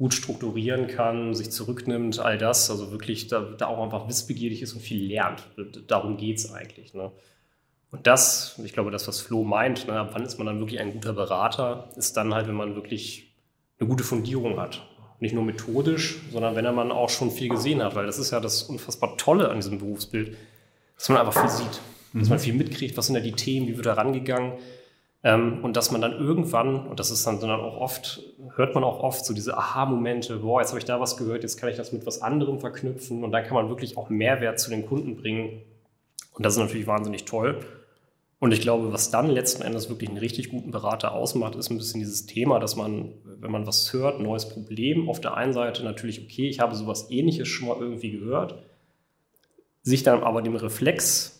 gut 0.00 0.14
strukturieren 0.14 0.86
kann, 0.86 1.34
sich 1.34 1.50
zurücknimmt, 1.50 2.20
all 2.20 2.38
das, 2.38 2.70
also 2.70 2.90
wirklich 2.90 3.28
da, 3.28 3.40
da 3.40 3.66
auch 3.66 3.84
einfach 3.84 4.08
wissbegierig 4.08 4.62
ist 4.62 4.72
und 4.72 4.80
viel 4.80 5.06
lernt. 5.06 5.42
Darum 5.88 6.16
geht 6.16 6.38
es 6.38 6.50
eigentlich. 6.54 6.94
Ne? 6.94 7.12
Und 7.90 8.06
das, 8.06 8.58
ich 8.64 8.72
glaube, 8.72 8.90
das, 8.90 9.06
was 9.08 9.20
Flo 9.20 9.44
meint, 9.44 9.86
ne, 9.86 10.00
ab 10.00 10.12
wann 10.14 10.22
ist 10.22 10.38
man 10.38 10.46
dann 10.46 10.58
wirklich 10.58 10.80
ein 10.80 10.94
guter 10.94 11.12
Berater, 11.12 11.90
ist 11.96 12.16
dann 12.16 12.32
halt, 12.32 12.48
wenn 12.48 12.54
man 12.54 12.76
wirklich 12.76 13.34
eine 13.78 13.90
gute 13.90 14.02
Fundierung 14.02 14.58
hat. 14.58 14.86
Nicht 15.18 15.34
nur 15.34 15.44
methodisch, 15.44 16.18
sondern 16.32 16.56
wenn 16.56 16.74
man 16.74 16.92
auch 16.92 17.10
schon 17.10 17.30
viel 17.30 17.50
gesehen 17.50 17.82
hat, 17.82 17.94
weil 17.94 18.06
das 18.06 18.18
ist 18.18 18.30
ja 18.30 18.40
das 18.40 18.62
unfassbar 18.62 19.18
Tolle 19.18 19.50
an 19.50 19.56
diesem 19.56 19.80
Berufsbild, 19.80 20.34
dass 20.96 21.10
man 21.10 21.18
einfach 21.18 21.38
viel 21.38 21.50
sieht, 21.50 21.80
dass 22.14 22.30
man 22.30 22.38
mhm. 22.38 22.42
viel 22.42 22.54
mitkriegt, 22.54 22.96
was 22.96 23.04
sind 23.04 23.16
da 23.16 23.20
die 23.20 23.32
Themen, 23.32 23.68
wie 23.68 23.76
wird 23.76 23.84
da 23.84 23.92
rangegangen. 23.92 24.54
Ähm, 25.22 25.62
und 25.62 25.76
dass 25.76 25.90
man 25.90 26.00
dann 26.00 26.12
irgendwann, 26.12 26.86
und 26.86 26.98
das 26.98 27.10
ist 27.10 27.26
dann, 27.26 27.40
dann 27.40 27.50
auch 27.50 27.76
oft, 27.76 28.22
hört 28.56 28.74
man 28.74 28.84
auch 28.84 29.00
oft 29.02 29.24
so 29.24 29.34
diese 29.34 29.56
Aha-Momente, 29.56 30.38
boah, 30.38 30.60
jetzt 30.60 30.70
habe 30.70 30.78
ich 30.78 30.86
da 30.86 30.98
was 30.98 31.16
gehört, 31.16 31.42
jetzt 31.42 31.58
kann 31.58 31.68
ich 31.68 31.76
das 31.76 31.92
mit 31.92 32.06
was 32.06 32.22
anderem 32.22 32.58
verknüpfen 32.58 33.22
und 33.22 33.30
dann 33.30 33.44
kann 33.44 33.54
man 33.54 33.68
wirklich 33.68 33.98
auch 33.98 34.08
Mehrwert 34.08 34.58
zu 34.58 34.70
den 34.70 34.86
Kunden 34.86 35.16
bringen. 35.16 35.62
Und 36.32 36.46
das 36.46 36.54
ist 36.54 36.60
natürlich 36.60 36.86
wahnsinnig 36.86 37.26
toll. 37.26 37.60
Und 38.38 38.52
ich 38.52 38.62
glaube, 38.62 38.90
was 38.90 39.10
dann 39.10 39.28
letzten 39.28 39.62
Endes 39.62 39.90
wirklich 39.90 40.08
einen 40.08 40.18
richtig 40.18 40.48
guten 40.48 40.70
Berater 40.70 41.12
ausmacht, 41.12 41.54
ist 41.56 41.70
ein 41.70 41.76
bisschen 41.76 42.00
dieses 42.00 42.24
Thema, 42.24 42.58
dass 42.58 42.74
man, 42.74 43.12
wenn 43.24 43.50
man 43.50 43.66
was 43.66 43.92
hört, 43.92 44.18
neues 44.18 44.48
Problem, 44.48 45.10
auf 45.10 45.20
der 45.20 45.36
einen 45.36 45.52
Seite 45.52 45.84
natürlich, 45.84 46.22
okay, 46.22 46.48
ich 46.48 46.60
habe 46.60 46.74
sowas 46.74 47.10
ähnliches 47.10 47.48
schon 47.48 47.68
mal 47.68 47.76
irgendwie 47.78 48.12
gehört, 48.12 48.62
sich 49.82 50.02
dann 50.02 50.22
aber 50.22 50.40
dem 50.40 50.56
Reflex 50.56 51.39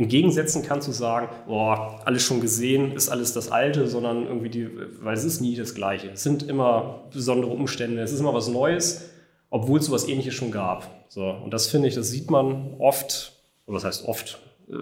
entgegensetzen 0.00 0.62
kann, 0.62 0.80
zu 0.80 0.92
sagen, 0.92 1.28
boah, 1.46 2.00
alles 2.04 2.22
schon 2.22 2.40
gesehen, 2.40 2.92
ist 2.92 3.10
alles 3.10 3.32
das 3.34 3.52
Alte, 3.52 3.86
sondern 3.86 4.26
irgendwie 4.26 4.48
die, 4.48 4.68
weil 5.00 5.14
es 5.14 5.24
ist 5.24 5.40
nie 5.40 5.54
das 5.54 5.74
Gleiche. 5.74 6.10
Es 6.10 6.22
sind 6.22 6.42
immer 6.42 7.04
besondere 7.12 7.52
Umstände, 7.52 8.02
es 8.02 8.12
ist 8.12 8.20
immer 8.20 8.34
was 8.34 8.48
Neues, 8.48 9.10
obwohl 9.50 9.78
es 9.78 9.86
sowas 9.86 10.08
ähnliches 10.08 10.34
schon 10.34 10.50
gab. 10.50 11.04
So, 11.08 11.28
und 11.28 11.52
das 11.52 11.66
finde 11.66 11.88
ich, 11.88 11.94
das 11.94 12.10
sieht 12.10 12.30
man 12.30 12.74
oft, 12.78 13.32
oder 13.66 13.76
das 13.76 13.84
heißt 13.84 14.04
oft, 14.06 14.40
äh, 14.70 14.76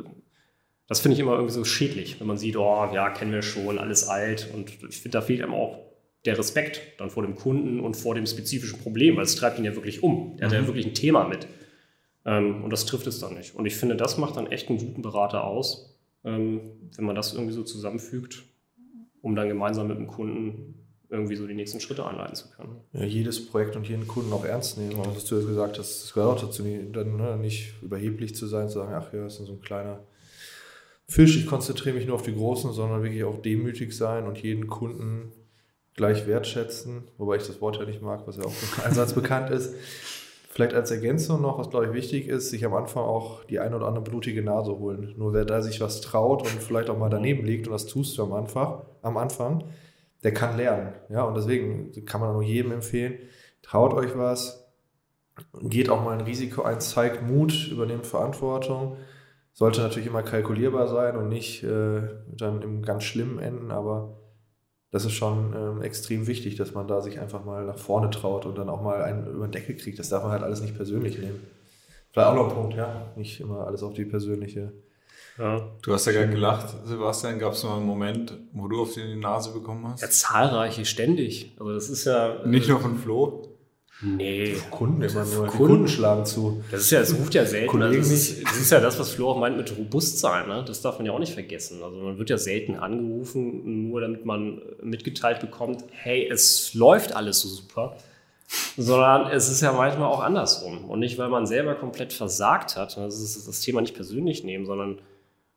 das 0.86 1.00
finde 1.00 1.14
ich 1.14 1.20
immer 1.20 1.32
irgendwie 1.32 1.52
so 1.52 1.64
schädlich, 1.64 2.18
wenn 2.18 2.26
man 2.26 2.38
sieht, 2.38 2.56
oh, 2.56 2.88
ja, 2.94 3.10
kennen 3.10 3.32
wir 3.32 3.42
schon, 3.42 3.78
alles 3.78 4.08
alt. 4.08 4.48
Und 4.54 4.70
ich 4.70 5.00
finde, 5.00 5.18
da 5.18 5.20
fehlt 5.20 5.42
einem 5.42 5.52
auch 5.52 5.80
der 6.24 6.38
Respekt 6.38 6.80
dann 6.98 7.10
vor 7.10 7.22
dem 7.22 7.34
Kunden 7.34 7.80
und 7.80 7.94
vor 7.94 8.14
dem 8.14 8.24
spezifischen 8.24 8.78
Problem, 8.78 9.16
weil 9.16 9.24
es 9.24 9.36
treibt 9.36 9.58
ihn 9.58 9.66
ja 9.66 9.74
wirklich 9.74 10.02
um. 10.02 10.36
Er 10.38 10.46
hat 10.46 10.54
ja 10.54 10.62
mhm. 10.62 10.66
wirklich 10.66 10.86
ein 10.86 10.94
Thema 10.94 11.24
mit. 11.24 11.46
Ähm, 12.28 12.62
und 12.62 12.70
das 12.70 12.84
trifft 12.84 13.06
es 13.06 13.20
dann 13.20 13.34
nicht. 13.34 13.54
Und 13.54 13.64
ich 13.64 13.76
finde, 13.76 13.96
das 13.96 14.18
macht 14.18 14.36
dann 14.36 14.48
echt 14.48 14.68
einen 14.68 14.78
guten 14.78 15.00
Berater 15.00 15.44
aus, 15.44 15.98
ähm, 16.24 16.60
wenn 16.94 17.06
man 17.06 17.16
das 17.16 17.32
irgendwie 17.32 17.54
so 17.54 17.62
zusammenfügt, 17.62 18.44
um 19.22 19.34
dann 19.34 19.48
gemeinsam 19.48 19.88
mit 19.88 19.96
dem 19.96 20.06
Kunden 20.06 20.74
irgendwie 21.08 21.36
so 21.36 21.46
die 21.46 21.54
nächsten 21.54 21.80
Schritte 21.80 22.06
einleiten 22.06 22.34
zu 22.34 22.50
können. 22.50 22.76
Ja, 22.92 23.04
jedes 23.04 23.46
Projekt 23.46 23.76
und 23.76 23.88
jeden 23.88 24.06
Kunden 24.06 24.30
auch 24.34 24.44
ernst 24.44 24.76
nehmen. 24.76 24.96
Und 24.96 25.16
was 25.16 25.24
du 25.24 25.38
ja 25.38 25.46
gesagt 25.46 25.78
hast, 25.78 26.02
das 26.02 26.12
gehört 26.12 26.36
auch 26.36 26.46
dazu, 26.46 26.62
dann 26.92 27.16
ne, 27.16 27.38
nicht 27.38 27.72
überheblich 27.80 28.34
zu 28.34 28.46
sein, 28.46 28.68
zu 28.68 28.80
sagen, 28.80 28.92
ach 28.92 29.10
ja, 29.14 29.24
das 29.24 29.40
ist 29.40 29.46
so 29.46 29.54
ein 29.54 29.62
kleiner 29.62 30.00
Fisch, 31.06 31.38
ich 31.38 31.46
konzentriere 31.46 31.96
mich 31.96 32.06
nur 32.06 32.16
auf 32.16 32.22
die 32.22 32.34
Großen, 32.34 32.74
sondern 32.74 33.02
wirklich 33.02 33.24
auch 33.24 33.40
demütig 33.40 33.96
sein 33.96 34.26
und 34.26 34.36
jeden 34.42 34.66
Kunden 34.66 35.32
gleich 35.94 36.26
wertschätzen, 36.26 37.04
wobei 37.16 37.36
ich 37.36 37.46
das 37.46 37.62
Wort 37.62 37.78
ja 37.78 37.86
nicht 37.86 38.02
mag, 38.02 38.26
was 38.26 38.36
ja 38.36 38.44
auch 38.44 38.52
im 38.52 38.84
Einsatz 38.84 39.14
bekannt 39.14 39.48
ist. 39.48 39.74
Vielleicht 40.58 40.74
als 40.74 40.90
Ergänzung 40.90 41.40
noch, 41.40 41.56
was 41.56 41.70
glaube 41.70 41.86
ich 41.86 41.92
wichtig 41.92 42.26
ist, 42.26 42.50
sich 42.50 42.64
am 42.64 42.74
Anfang 42.74 43.04
auch 43.04 43.44
die 43.44 43.60
eine 43.60 43.76
oder 43.76 43.86
andere 43.86 44.02
blutige 44.02 44.42
Nase 44.42 44.76
holen. 44.76 45.14
Nur 45.16 45.32
wer 45.32 45.44
da 45.44 45.62
sich 45.62 45.80
was 45.80 46.00
traut 46.00 46.42
und 46.42 46.48
vielleicht 46.48 46.90
auch 46.90 46.98
mal 46.98 47.08
daneben 47.08 47.46
liegt, 47.46 47.68
und 47.68 47.74
das 47.74 47.86
tust 47.86 48.18
du 48.18 48.24
am 48.24 48.32
Anfang, 48.32 48.82
am 49.02 49.18
Anfang 49.18 49.62
der 50.24 50.34
kann 50.34 50.56
lernen. 50.56 50.94
Ja, 51.10 51.22
und 51.22 51.36
deswegen 51.36 52.04
kann 52.06 52.20
man 52.20 52.32
nur 52.32 52.42
jedem 52.42 52.72
empfehlen, 52.72 53.18
traut 53.62 53.94
euch 53.94 54.18
was, 54.18 54.68
geht 55.62 55.90
auch 55.90 56.02
mal 56.02 56.18
ein 56.18 56.24
Risiko 56.24 56.62
ein, 56.62 56.80
zeigt 56.80 57.22
Mut, 57.22 57.68
übernehmt 57.70 58.04
Verantwortung 58.04 58.96
sollte 59.52 59.80
natürlich 59.80 60.08
immer 60.08 60.24
kalkulierbar 60.24 60.88
sein 60.88 61.16
und 61.16 61.28
nicht 61.28 61.62
äh, 61.62 62.02
dann 62.36 62.62
im 62.62 62.82
ganz 62.82 63.04
schlimmen 63.04 63.38
enden, 63.38 63.70
aber 63.70 64.17
das 64.90 65.04
ist 65.04 65.12
schon 65.12 65.54
ähm, 65.54 65.82
extrem 65.82 66.26
wichtig, 66.26 66.56
dass 66.56 66.72
man 66.74 66.88
da 66.88 67.00
sich 67.02 67.20
einfach 67.20 67.44
mal 67.44 67.64
nach 67.66 67.78
vorne 67.78 68.10
traut 68.10 68.46
und 68.46 68.56
dann 68.56 68.70
auch 68.70 68.82
mal 68.82 69.02
einen 69.02 69.26
über 69.26 69.46
den 69.46 69.52
Deckel 69.52 69.76
kriegt. 69.76 69.98
Das 69.98 70.08
darf 70.08 70.22
man 70.22 70.32
halt 70.32 70.42
alles 70.42 70.60
nicht 70.60 70.76
persönlich 70.76 71.18
nehmen. 71.18 71.46
Vielleicht 72.10 72.28
auch 72.28 72.34
noch 72.34 72.48
ein 72.48 72.54
Punkt, 72.54 72.74
ja. 72.74 73.12
Nicht 73.16 73.40
immer 73.40 73.66
alles 73.66 73.82
auf 73.82 73.92
die 73.92 74.06
persönliche. 74.06 74.72
Ja. 75.38 75.68
Du 75.82 75.92
hast 75.92 76.06
ja 76.06 76.12
gerade 76.12 76.30
gelacht, 76.30 76.74
Sebastian. 76.84 77.38
Gab 77.38 77.52
es 77.52 77.62
mal 77.64 77.76
einen 77.76 77.86
Moment, 77.86 78.36
wo 78.52 78.66
du 78.66 78.82
auf 78.82 78.94
die 78.94 79.14
Nase 79.14 79.52
bekommen 79.52 79.86
hast? 79.86 80.00
Ja, 80.00 80.10
zahlreiche, 80.10 80.84
ständig. 80.84 81.54
Aber 81.58 81.74
das 81.74 81.90
ist 81.90 82.06
ja. 82.06 82.44
Nicht 82.46 82.68
nur 82.68 82.80
von 82.80 82.96
Flo? 82.96 83.47
Nee. 84.00 84.56
Kunden 84.70 85.02
immer 85.02 85.24
nur. 85.24 85.46
Kunden. 85.46 85.66
Kunden 85.66 85.88
schlagen 85.88 86.24
zu. 86.24 86.62
Das 86.70 86.82
ist 86.82 86.90
ja, 86.90 87.00
das 87.00 87.18
ruft 87.18 87.34
ja 87.34 87.44
selten. 87.44 87.82
Also 87.82 87.98
das, 87.98 88.10
ist, 88.10 88.44
das, 88.44 88.56
ist, 88.56 88.70
ja 88.70 88.78
das, 88.80 88.98
was 88.98 89.10
Flo 89.10 89.30
auch 89.30 89.38
meint 89.38 89.56
mit 89.56 89.76
Robustsein. 89.76 90.46
Ne? 90.46 90.64
Das 90.64 90.82
darf 90.82 90.98
man 90.98 91.06
ja 91.06 91.12
auch 91.12 91.18
nicht 91.18 91.34
vergessen. 91.34 91.82
Also 91.82 91.96
man 91.96 92.16
wird 92.16 92.30
ja 92.30 92.38
selten 92.38 92.76
angerufen, 92.76 93.88
nur 93.88 94.00
damit 94.00 94.24
man 94.24 94.62
mitgeteilt 94.82 95.40
bekommt, 95.40 95.84
hey, 95.90 96.28
es 96.30 96.74
läuft 96.74 97.16
alles 97.16 97.40
so 97.40 97.48
super. 97.48 97.96
Sondern 98.76 99.30
es 99.32 99.50
ist 99.50 99.60
ja 99.62 99.72
manchmal 99.72 100.08
auch 100.08 100.20
andersrum. 100.20 100.84
Und 100.84 101.00
nicht, 101.00 101.18
weil 101.18 101.28
man 101.28 101.46
selber 101.46 101.74
komplett 101.74 102.12
versagt 102.12 102.76
hat. 102.76 102.96
Das 102.96 103.20
ist 103.20 103.48
das 103.48 103.60
Thema 103.60 103.80
nicht 103.80 103.94
persönlich 103.94 104.44
nehmen, 104.44 104.64
sondern 104.64 105.00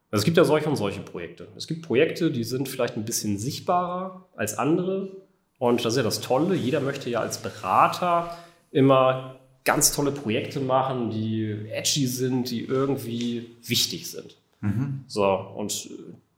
es 0.09 0.23
gibt 0.25 0.35
ja 0.35 0.43
solche 0.43 0.67
und 0.67 0.75
solche 0.75 0.99
Projekte. 0.99 1.47
Es 1.55 1.67
gibt 1.67 1.83
Projekte, 1.83 2.31
die 2.31 2.43
sind 2.43 2.67
vielleicht 2.67 2.97
ein 2.97 3.05
bisschen 3.05 3.37
sichtbarer 3.37 4.27
als 4.35 4.57
andere 4.57 5.20
und 5.61 5.85
das 5.85 5.93
ist 5.93 5.97
ja 5.97 6.03
das 6.03 6.21
Tolle. 6.21 6.55
Jeder 6.55 6.79
möchte 6.79 7.07
ja 7.11 7.19
als 7.19 7.37
Berater 7.37 8.35
immer 8.71 9.35
ganz 9.63 9.95
tolle 9.95 10.11
Projekte 10.11 10.59
machen, 10.59 11.11
die 11.11 11.69
edgy 11.69 12.07
sind, 12.07 12.49
die 12.49 12.65
irgendwie 12.65 13.45
wichtig 13.63 14.09
sind. 14.09 14.37
Mhm. 14.61 15.03
So, 15.05 15.23
und 15.23 15.87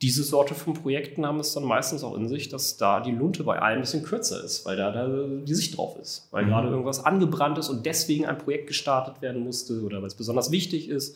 diese 0.02 0.26
Sorte 0.26 0.56
von 0.56 0.74
Projekten 0.74 1.26
haben 1.26 1.40
es 1.40 1.54
dann 1.54 1.64
meistens 1.64 2.04
auch 2.04 2.18
in 2.18 2.28
sich, 2.28 2.50
dass 2.50 2.76
da 2.76 3.00
die 3.00 3.14
Lunte 3.14 3.46
bei 3.46 3.60
allen 3.60 3.78
ein 3.78 3.82
bisschen 3.84 4.04
kürzer 4.04 4.44
ist, 4.44 4.66
weil 4.66 4.76
da, 4.76 4.92
da 4.92 5.08
die 5.08 5.56
Sicht 5.56 5.78
drauf 5.78 5.98
ist, 6.02 6.28
weil 6.32 6.44
mhm. 6.44 6.50
gerade 6.50 6.68
irgendwas 6.68 7.06
angebrannt 7.06 7.58
ist 7.58 7.70
und 7.70 7.86
deswegen 7.86 8.26
ein 8.26 8.38
Projekt 8.38 8.68
gestartet 8.68 9.22
werden 9.22 9.42
musste 9.42 9.84
oder 9.84 10.02
weil 10.02 10.08
es 10.08 10.16
besonders 10.16 10.52
wichtig 10.52 10.90
ist. 10.90 11.16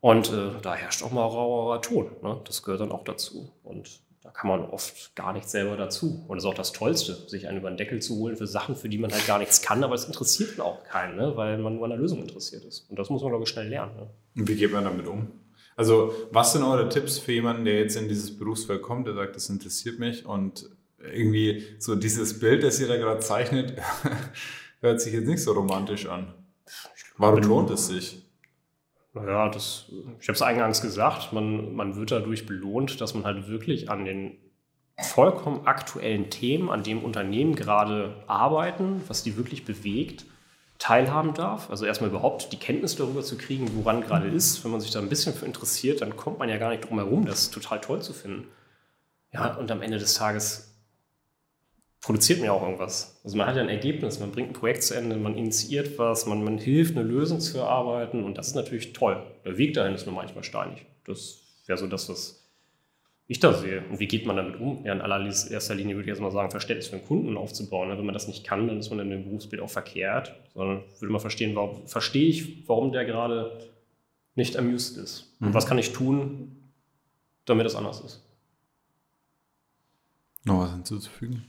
Und 0.00 0.32
äh, 0.32 0.50
da 0.60 0.74
herrscht 0.74 1.04
auch 1.04 1.12
mal 1.12 1.22
rauer 1.22 1.80
Ton. 1.82 2.06
Ne? 2.24 2.40
Das 2.46 2.64
gehört 2.64 2.80
dann 2.80 2.90
auch 2.90 3.04
dazu. 3.04 3.52
Und 3.62 4.00
da 4.26 4.32
kann 4.32 4.48
man 4.48 4.62
oft 4.70 5.14
gar 5.14 5.32
nichts 5.32 5.52
selber 5.52 5.76
dazu. 5.76 6.24
Und 6.26 6.36
das 6.36 6.44
ist 6.44 6.50
auch 6.50 6.54
das 6.54 6.72
Tollste, 6.72 7.14
sich 7.28 7.46
einen 7.46 7.58
über 7.58 7.70
den 7.70 7.76
Deckel 7.76 8.02
zu 8.02 8.16
holen 8.16 8.36
für 8.36 8.48
Sachen, 8.48 8.74
für 8.74 8.88
die 8.88 8.98
man 8.98 9.12
halt 9.12 9.24
gar 9.24 9.38
nichts 9.38 9.62
kann, 9.62 9.84
aber 9.84 9.94
es 9.94 10.04
interessiert 10.04 10.58
auch 10.60 10.82
keinen, 10.82 11.16
ne? 11.16 11.36
weil 11.36 11.58
man 11.58 11.76
nur 11.76 11.84
an 11.84 11.90
der 11.90 11.98
Lösung 12.00 12.18
interessiert 12.18 12.64
ist. 12.64 12.90
Und 12.90 12.98
das 12.98 13.08
muss 13.08 13.22
man, 13.22 13.30
glaube 13.30 13.44
ich, 13.44 13.50
schnell 13.50 13.68
lernen. 13.68 13.94
Ne? 13.94 14.10
Und 14.36 14.48
wie 14.48 14.56
geht 14.56 14.72
man 14.72 14.82
damit 14.82 15.06
um? 15.06 15.28
Also, 15.76 16.12
was 16.32 16.52
sind 16.52 16.64
eure 16.64 16.88
Tipps 16.88 17.18
für 17.18 17.32
jemanden, 17.32 17.66
der 17.66 17.78
jetzt 17.78 17.94
in 17.94 18.08
dieses 18.08 18.36
Berufsfeld 18.36 18.82
kommt, 18.82 19.06
der 19.06 19.14
sagt, 19.14 19.36
das 19.36 19.48
interessiert 19.48 20.00
mich 20.00 20.26
und 20.26 20.68
irgendwie 20.98 21.62
so 21.78 21.94
dieses 21.94 22.40
Bild, 22.40 22.64
das 22.64 22.80
ihr 22.80 22.88
da 22.88 22.96
gerade 22.96 23.20
zeichnet, 23.20 23.74
hört 24.80 25.00
sich 25.00 25.12
jetzt 25.12 25.28
nicht 25.28 25.42
so 25.42 25.52
romantisch 25.52 26.06
an. 26.06 26.34
Warum 27.16 27.42
lohnt 27.42 27.70
es 27.70 27.86
sich? 27.86 28.25
Naja, 29.16 29.48
das, 29.48 29.86
ich 30.20 30.28
habe 30.28 30.36
es 30.36 30.42
eingangs 30.42 30.82
gesagt, 30.82 31.32
man, 31.32 31.74
man 31.74 31.96
wird 31.96 32.10
dadurch 32.10 32.46
belohnt, 32.46 33.00
dass 33.00 33.14
man 33.14 33.24
halt 33.24 33.48
wirklich 33.48 33.90
an 33.90 34.04
den 34.04 34.36
vollkommen 34.98 35.66
aktuellen 35.66 36.30
Themen, 36.30 36.70
an 36.70 36.82
dem 36.82 37.02
Unternehmen 37.02 37.54
gerade 37.54 38.22
arbeiten, 38.26 39.02
was 39.08 39.22
die 39.22 39.36
wirklich 39.36 39.64
bewegt, 39.64 40.24
teilhaben 40.78 41.34
darf. 41.34 41.70
Also 41.70 41.86
erstmal 41.86 42.10
überhaupt 42.10 42.52
die 42.52 42.58
Kenntnis 42.58 42.96
darüber 42.96 43.22
zu 43.22 43.36
kriegen, 43.36 43.70
woran 43.74 44.02
gerade 44.02 44.28
ist. 44.28 44.62
Wenn 44.64 44.70
man 44.70 44.80
sich 44.80 44.90
da 44.90 45.00
ein 45.00 45.08
bisschen 45.08 45.34
für 45.34 45.46
interessiert, 45.46 46.02
dann 46.02 46.16
kommt 46.16 46.38
man 46.38 46.48
ja 46.48 46.58
gar 46.58 46.70
nicht 46.70 46.88
drum 46.88 46.98
herum, 46.98 47.24
das 47.24 47.50
total 47.50 47.80
toll 47.80 48.02
zu 48.02 48.12
finden. 48.12 48.48
Ja, 49.32 49.54
und 49.54 49.70
am 49.70 49.82
Ende 49.82 49.98
des 49.98 50.14
Tages 50.14 50.75
produziert 52.06 52.38
ja 52.38 52.52
auch 52.52 52.62
irgendwas. 52.62 53.20
Also 53.24 53.36
man 53.36 53.48
hat 53.48 53.56
ja 53.56 53.62
ein 53.62 53.68
Ergebnis, 53.68 54.20
man 54.20 54.30
bringt 54.30 54.50
ein 54.50 54.52
Projekt 54.52 54.84
zu 54.84 54.94
Ende, 54.94 55.16
man 55.16 55.36
initiiert 55.36 55.98
was, 55.98 56.24
man, 56.26 56.44
man 56.44 56.56
hilft, 56.56 56.96
eine 56.96 57.04
Lösung 57.04 57.40
zu 57.40 57.58
erarbeiten 57.58 58.22
und 58.22 58.38
das 58.38 58.46
ist 58.46 58.54
natürlich 58.54 58.92
toll. 58.92 59.20
Der 59.44 59.58
Weg 59.58 59.74
dahin 59.74 59.92
ist 59.92 60.06
nur 60.06 60.14
manchmal 60.14 60.44
steinig. 60.44 60.86
Das 61.04 61.40
wäre 61.66 61.76
so 61.76 61.88
das, 61.88 62.08
was 62.08 62.48
ich 63.26 63.40
da 63.40 63.52
sehe. 63.52 63.82
Und 63.90 63.98
wie 63.98 64.06
geht 64.06 64.24
man 64.24 64.36
damit 64.36 64.60
um? 64.60 64.84
Ja, 64.84 64.92
in 64.92 65.00
allererster 65.00 65.74
Linie 65.74 65.96
würde 65.96 66.02
ich 66.02 66.14
jetzt 66.14 66.20
mal 66.20 66.30
sagen, 66.30 66.52
Verständnis 66.52 66.86
für 66.86 66.96
den 66.96 67.04
Kunden 67.04 67.36
aufzubauen. 67.36 67.88
Wenn 67.90 68.06
man 68.06 68.14
das 68.14 68.28
nicht 68.28 68.44
kann, 68.44 68.68
dann 68.68 68.78
ist 68.78 68.90
man 68.90 69.00
in 69.00 69.10
dem 69.10 69.24
Berufsbild 69.24 69.60
auch 69.60 69.70
verkehrt. 69.70 70.32
Sondern 70.54 70.84
würde 71.00 71.10
man 71.10 71.20
verstehen, 71.20 71.56
warum 71.56 71.88
verstehe 71.88 72.28
ich, 72.28 72.68
warum 72.68 72.92
der 72.92 73.04
gerade 73.04 73.58
nicht 74.36 74.56
amused 74.56 74.96
ist. 74.96 75.34
Und 75.40 75.48
mhm. 75.48 75.54
was 75.54 75.66
kann 75.66 75.78
ich 75.78 75.92
tun, 75.92 76.70
damit 77.46 77.66
es 77.66 77.74
anders 77.74 78.00
ist? 78.00 78.22
Noch 80.44 80.60
was 80.60 80.70
hinzuzufügen? 80.70 81.42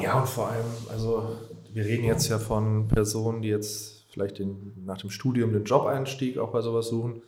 Ja, 0.00 0.20
und 0.20 0.28
vor 0.28 0.48
allem, 0.48 0.66
also 0.90 1.36
wir 1.72 1.84
reden 1.84 2.04
jetzt 2.04 2.28
ja 2.28 2.38
von 2.38 2.88
Personen, 2.88 3.42
die 3.42 3.48
jetzt 3.48 4.06
vielleicht 4.10 4.38
den, 4.38 4.72
nach 4.84 4.98
dem 4.98 5.10
Studium 5.10 5.52
den 5.52 5.64
Job-Einstieg 5.64 6.38
auch 6.38 6.50
bei 6.50 6.60
sowas 6.60 6.88
suchen. 6.88 7.22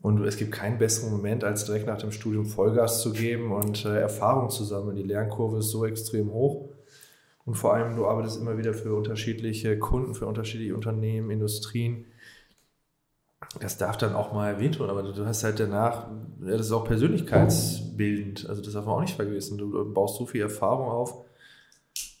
Und 0.00 0.24
es 0.24 0.36
gibt 0.36 0.52
keinen 0.52 0.78
besseren 0.78 1.10
Moment, 1.10 1.42
als 1.42 1.64
direkt 1.64 1.86
nach 1.86 1.98
dem 1.98 2.12
Studium 2.12 2.46
Vollgas 2.46 3.02
zu 3.02 3.12
geben 3.12 3.52
und 3.52 3.84
äh, 3.84 4.00
Erfahrung 4.00 4.48
zu 4.48 4.64
sammeln. 4.64 4.96
Die 4.96 5.02
Lernkurve 5.02 5.58
ist 5.58 5.70
so 5.70 5.84
extrem 5.84 6.32
hoch. 6.32 6.68
Und 7.44 7.54
vor 7.54 7.74
allem, 7.74 7.96
du 7.96 8.06
arbeitest 8.06 8.40
immer 8.40 8.58
wieder 8.58 8.74
für 8.74 8.94
unterschiedliche 8.94 9.78
Kunden, 9.78 10.14
für 10.14 10.26
unterschiedliche 10.26 10.74
Unternehmen, 10.74 11.30
Industrien. 11.30 12.04
Das 13.60 13.78
darf 13.78 13.96
dann 13.96 14.14
auch 14.14 14.32
mal 14.32 14.48
erwähnt 14.50 14.78
werden, 14.78 14.90
aber 14.90 15.02
du 15.02 15.24
hast 15.24 15.42
halt 15.44 15.58
danach, 15.58 16.08
das 16.40 16.66
ist 16.66 16.72
auch 16.72 16.84
persönlichkeitsbildend. 16.84 18.48
Also 18.48 18.62
das 18.62 18.74
darf 18.74 18.84
man 18.84 18.96
auch 18.96 19.00
nicht 19.00 19.16
vergessen. 19.16 19.58
Du 19.58 19.92
baust 19.92 20.18
so 20.18 20.26
viel 20.26 20.42
Erfahrung 20.42 20.88
auf, 20.88 21.24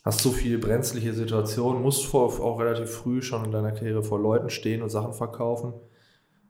hast 0.04 0.20
so 0.20 0.30
viele 0.30 0.58
brenzliche 0.58 1.12
Situationen, 1.12 1.82
musst 1.82 2.06
vor, 2.06 2.26
auch 2.40 2.60
relativ 2.60 2.90
früh 2.90 3.22
schon 3.22 3.44
in 3.44 3.52
deiner 3.52 3.72
Karriere 3.72 4.02
vor 4.02 4.20
Leuten 4.20 4.50
stehen 4.50 4.82
und 4.82 4.90
Sachen 4.90 5.12
verkaufen 5.12 5.74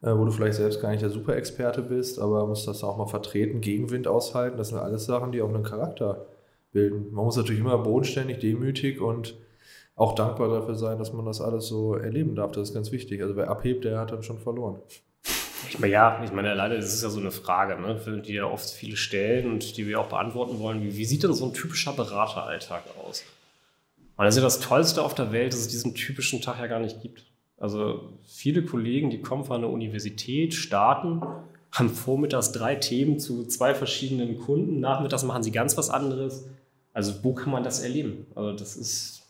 äh, 0.02 0.16
wo 0.16 0.24
du 0.24 0.30
vielleicht 0.30 0.56
selbst 0.56 0.80
gar 0.80 0.90
nicht 0.90 1.02
der 1.02 1.10
Superexperte 1.10 1.82
bist, 1.82 2.18
aber 2.18 2.46
musst 2.46 2.68
das 2.68 2.84
auch 2.84 2.96
mal 2.96 3.06
vertreten, 3.06 3.60
Gegenwind 3.60 4.06
aushalten. 4.06 4.56
Das 4.56 4.68
sind 4.68 4.78
alles 4.78 5.06
Sachen, 5.06 5.32
die 5.32 5.42
auch 5.42 5.48
einen 5.48 5.64
Charakter 5.64 6.26
bilden. 6.72 7.12
Man 7.12 7.24
muss 7.24 7.36
natürlich 7.36 7.60
immer 7.60 7.78
bodenständig, 7.78 8.38
demütig 8.38 9.00
und 9.00 9.36
auch 9.96 10.14
dankbar 10.14 10.48
dafür 10.48 10.76
sein, 10.76 10.98
dass 10.98 11.12
man 11.12 11.26
das 11.26 11.40
alles 11.40 11.66
so 11.66 11.94
erleben 11.94 12.36
darf. 12.36 12.52
Das 12.52 12.68
ist 12.68 12.74
ganz 12.74 12.92
wichtig. 12.92 13.22
Also 13.22 13.34
wer 13.34 13.50
abhebt, 13.50 13.84
der 13.84 13.98
hat 13.98 14.12
dann 14.12 14.22
schon 14.22 14.38
verloren. 14.38 14.80
Ich 15.68 15.80
meine, 15.80 15.92
ja, 15.92 16.22
ich 16.22 16.32
meine, 16.32 16.54
leider, 16.54 16.76
das 16.76 16.94
ist 16.94 17.02
ja 17.02 17.10
so 17.10 17.18
eine 17.18 17.32
Frage, 17.32 17.80
ne, 17.80 18.22
die 18.24 18.34
ja 18.34 18.44
oft 18.44 18.70
viele 18.70 18.96
stellen 18.96 19.50
und 19.50 19.76
die 19.76 19.88
wir 19.88 20.00
auch 20.00 20.08
beantworten 20.08 20.60
wollen. 20.60 20.82
Wie, 20.82 20.96
wie 20.96 21.04
sieht 21.04 21.24
denn 21.24 21.32
so 21.32 21.46
ein 21.46 21.52
typischer 21.52 21.92
Berateralltag 21.92 22.84
aus? 23.04 23.24
Und 24.18 24.24
das 24.24 24.34
ist 24.34 24.42
ja 24.42 24.46
das 24.46 24.58
Tollste 24.58 25.02
auf 25.04 25.14
der 25.14 25.30
Welt, 25.30 25.52
dass 25.52 25.60
es 25.60 25.68
diesen 25.68 25.94
typischen 25.94 26.42
Tag 26.42 26.58
ja 26.58 26.66
gar 26.66 26.80
nicht 26.80 27.00
gibt. 27.00 27.24
Also 27.56 28.18
viele 28.24 28.64
Kollegen, 28.64 29.10
die 29.10 29.22
kommen 29.22 29.44
von 29.44 29.60
der 29.60 29.70
Universität, 29.70 30.54
starten, 30.54 31.22
haben 31.70 31.88
vormittags 31.88 32.50
drei 32.50 32.74
Themen 32.74 33.20
zu 33.20 33.46
zwei 33.46 33.76
verschiedenen 33.76 34.38
Kunden, 34.38 34.80
nachmittags 34.80 35.22
machen 35.22 35.44
sie 35.44 35.52
ganz 35.52 35.76
was 35.76 35.88
anderes. 35.88 36.48
Also 36.92 37.22
wo 37.22 37.32
kann 37.32 37.52
man 37.52 37.62
das 37.62 37.78
erleben? 37.78 38.26
Also 38.34 38.52
das 38.54 38.76
ist, 38.76 39.22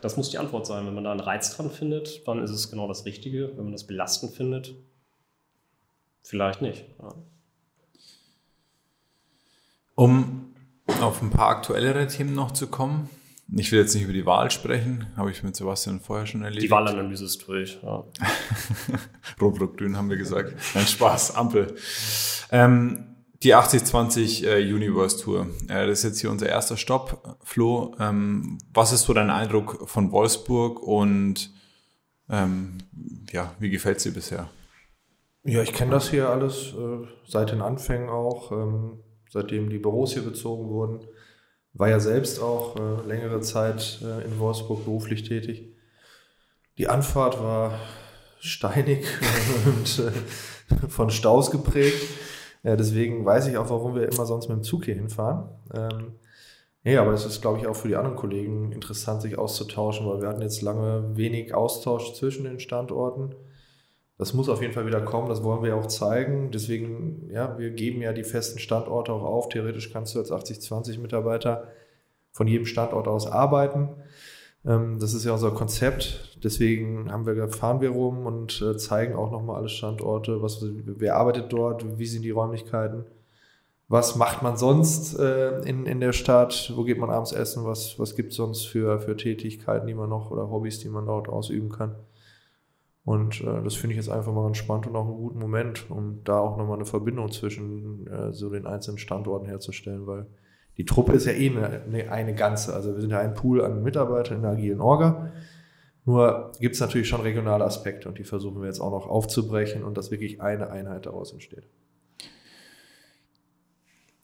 das 0.00 0.16
muss 0.16 0.30
die 0.30 0.38
Antwort 0.38 0.66
sein. 0.66 0.86
Wenn 0.86 0.94
man 0.94 1.04
da 1.04 1.10
einen 1.10 1.20
Reiz 1.20 1.54
dran 1.54 1.70
findet, 1.70 2.26
dann 2.26 2.42
ist 2.42 2.50
es 2.50 2.70
genau 2.70 2.88
das 2.88 3.04
Richtige. 3.04 3.50
Wenn 3.56 3.64
man 3.64 3.72
das 3.72 3.86
belastend 3.86 4.32
findet, 4.32 4.74
vielleicht 6.22 6.62
nicht. 6.62 6.86
Ja. 6.98 7.14
Um 9.94 10.54
auf 11.02 11.20
ein 11.20 11.28
paar 11.28 11.48
aktuellere 11.48 12.06
Themen 12.06 12.34
noch 12.34 12.52
zu 12.52 12.68
kommen, 12.68 13.10
ich 13.54 13.70
will 13.72 13.80
jetzt 13.80 13.94
nicht 13.94 14.04
über 14.04 14.12
die 14.12 14.24
Wahl 14.24 14.50
sprechen, 14.50 15.06
habe 15.16 15.30
ich 15.30 15.42
mit 15.42 15.56
Sebastian 15.56 16.00
vorher 16.00 16.26
schon 16.26 16.42
erlebt. 16.42 16.62
Die 16.62 16.70
Wahlanalyse 16.70 17.24
ist 17.24 17.46
durch. 17.46 17.78
Ja. 17.82 18.04
Rot-Rot-Grün 19.40 19.96
haben 19.96 20.08
wir 20.08 20.16
gesagt. 20.16 20.54
Nein, 20.74 20.86
Spaß, 20.86 21.36
Ampel. 21.36 21.74
Ähm, 22.50 23.12
die 23.42 23.54
8020 23.54 24.46
äh, 24.46 24.72
Universe 24.72 25.22
Tour. 25.22 25.48
Äh, 25.68 25.86
das 25.86 25.98
ist 25.98 26.04
jetzt 26.04 26.20
hier 26.20 26.30
unser 26.30 26.48
erster 26.48 26.76
Stopp. 26.76 27.38
Flo, 27.42 27.94
ähm, 27.98 28.58
was 28.72 28.92
ist 28.92 29.02
so 29.02 29.12
dein 29.12 29.30
Eindruck 29.30 29.88
von 29.88 30.12
Wolfsburg 30.12 30.80
und 30.82 31.50
ähm, 32.30 32.78
ja, 33.32 33.54
wie 33.58 33.70
gefällt 33.70 33.98
es 33.98 34.04
dir 34.04 34.12
bisher? 34.12 34.48
Ja, 35.44 35.60
ich 35.60 35.72
kenne 35.72 35.90
das 35.90 36.08
hier 36.08 36.30
alles 36.30 36.72
äh, 36.72 37.06
seit 37.26 37.50
den 37.50 37.62
Anfängen 37.62 38.08
auch, 38.08 38.52
ähm, 38.52 39.00
seitdem 39.28 39.70
die 39.70 39.78
Büros 39.78 40.12
hier 40.12 40.22
bezogen 40.22 40.68
wurden. 40.68 41.00
War 41.74 41.88
ja 41.88 42.00
selbst 42.00 42.40
auch 42.40 42.76
äh, 42.76 43.06
längere 43.06 43.40
Zeit 43.40 44.00
äh, 44.02 44.24
in 44.24 44.38
Wolfsburg 44.38 44.84
beruflich 44.84 45.22
tätig. 45.22 45.72
Die 46.78 46.88
Anfahrt 46.88 47.42
war 47.42 47.78
steinig 48.40 49.06
und 49.66 49.98
äh, 49.98 50.88
von 50.88 51.10
Staus 51.10 51.50
geprägt. 51.50 52.02
Ja, 52.62 52.76
deswegen 52.76 53.24
weiß 53.24 53.48
ich 53.48 53.56
auch, 53.56 53.70
warum 53.70 53.94
wir 53.94 54.10
immer 54.10 54.26
sonst 54.26 54.48
mit 54.48 54.58
dem 54.58 54.62
Zug 54.62 54.84
hier 54.84 54.94
hinfahren. 54.94 55.48
Ähm, 55.74 56.12
ja, 56.84 57.00
aber 57.02 57.12
es 57.12 57.24
ist, 57.24 57.40
glaube 57.40 57.58
ich, 57.58 57.66
auch 57.66 57.76
für 57.76 57.88
die 57.88 57.96
anderen 57.96 58.16
Kollegen 58.16 58.72
interessant, 58.72 59.22
sich 59.22 59.38
auszutauschen, 59.38 60.06
weil 60.06 60.20
wir 60.20 60.28
hatten 60.28 60.42
jetzt 60.42 60.62
lange 60.62 61.16
wenig 61.16 61.54
Austausch 61.54 62.14
zwischen 62.14 62.44
den 62.44 62.58
Standorten. 62.58 63.34
Das 64.22 64.34
muss 64.34 64.48
auf 64.48 64.62
jeden 64.62 64.72
Fall 64.72 64.86
wieder 64.86 65.00
kommen, 65.00 65.28
das 65.28 65.42
wollen 65.42 65.64
wir 65.64 65.74
auch 65.74 65.86
zeigen. 65.86 66.52
Deswegen, 66.52 67.28
ja, 67.32 67.58
wir 67.58 67.70
geben 67.70 68.00
ja 68.02 68.12
die 68.12 68.22
festen 68.22 68.60
Standorte 68.60 69.12
auch 69.12 69.24
auf. 69.24 69.48
Theoretisch 69.48 69.92
kannst 69.92 70.14
du 70.14 70.20
als 70.20 70.30
80-20 70.30 71.00
Mitarbeiter 71.00 71.66
von 72.30 72.46
jedem 72.46 72.64
Standort 72.64 73.08
aus 73.08 73.26
arbeiten. 73.26 73.88
Ähm, 74.64 75.00
das 75.00 75.12
ist 75.12 75.24
ja 75.24 75.32
unser 75.32 75.50
Konzept. 75.50 76.38
Deswegen 76.40 77.10
haben 77.10 77.26
wir, 77.26 77.48
fahren 77.48 77.80
wir 77.80 77.90
rum 77.90 78.24
und 78.24 78.62
äh, 78.62 78.76
zeigen 78.76 79.16
auch 79.16 79.32
nochmal 79.32 79.56
alle 79.56 79.68
Standorte. 79.68 80.40
Was, 80.40 80.60
wer 80.62 81.16
arbeitet 81.16 81.52
dort? 81.52 81.98
Wie 81.98 82.06
sind 82.06 82.22
die 82.22 82.30
Räumlichkeiten? 82.30 83.06
Was 83.88 84.14
macht 84.14 84.40
man 84.40 84.56
sonst 84.56 85.18
äh, 85.18 85.62
in, 85.68 85.84
in 85.84 85.98
der 85.98 86.12
Stadt? 86.12 86.72
Wo 86.76 86.84
geht 86.84 86.98
man 86.98 87.10
abends 87.10 87.32
essen? 87.32 87.64
Was, 87.64 87.98
was 87.98 88.14
gibt 88.14 88.30
es 88.30 88.36
sonst 88.36 88.66
für, 88.66 89.00
für 89.00 89.16
Tätigkeiten, 89.16 89.88
die 89.88 89.94
man 89.94 90.08
noch 90.08 90.30
oder 90.30 90.48
Hobbys, 90.48 90.78
die 90.78 90.90
man 90.90 91.06
dort 91.06 91.28
ausüben 91.28 91.70
kann? 91.70 91.96
Und 93.04 93.40
äh, 93.40 93.62
das 93.64 93.74
finde 93.74 93.94
ich 93.94 93.96
jetzt 93.96 94.10
einfach 94.10 94.32
mal 94.32 94.44
ganz 94.44 94.58
spannend 94.58 94.86
und 94.86 94.96
auch 94.96 95.06
einen 95.06 95.16
guten 95.16 95.38
Moment, 95.38 95.90
um 95.90 96.22
da 96.24 96.38
auch 96.38 96.56
nochmal 96.56 96.76
eine 96.76 96.84
Verbindung 96.84 97.32
zwischen 97.32 98.06
äh, 98.06 98.32
so 98.32 98.48
den 98.50 98.66
einzelnen 98.66 98.98
Standorten 98.98 99.46
herzustellen, 99.46 100.06
weil 100.06 100.26
die 100.76 100.84
Truppe 100.84 101.12
ist 101.12 101.26
ja 101.26 101.32
eh 101.32 101.50
eine, 101.50 102.10
eine 102.10 102.34
ganze. 102.34 102.74
Also 102.74 102.94
wir 102.94 103.00
sind 103.00 103.10
ja 103.10 103.18
ein 103.18 103.34
Pool 103.34 103.62
an 103.62 103.82
Mitarbeitern 103.82 104.36
in 104.36 104.42
der 104.42 104.52
agilen 104.52 104.80
Orga. 104.80 105.32
Nur 106.04 106.52
gibt 106.58 106.74
es 106.74 106.80
natürlich 106.80 107.08
schon 107.08 107.20
regionale 107.20 107.64
Aspekte 107.64 108.08
und 108.08 108.18
die 108.18 108.24
versuchen 108.24 108.60
wir 108.60 108.66
jetzt 108.66 108.80
auch 108.80 108.90
noch 108.90 109.06
aufzubrechen 109.06 109.84
und 109.84 109.96
dass 109.96 110.10
wirklich 110.10 110.40
eine 110.40 110.70
Einheit 110.70 111.06
daraus 111.06 111.32
entsteht. 111.32 111.68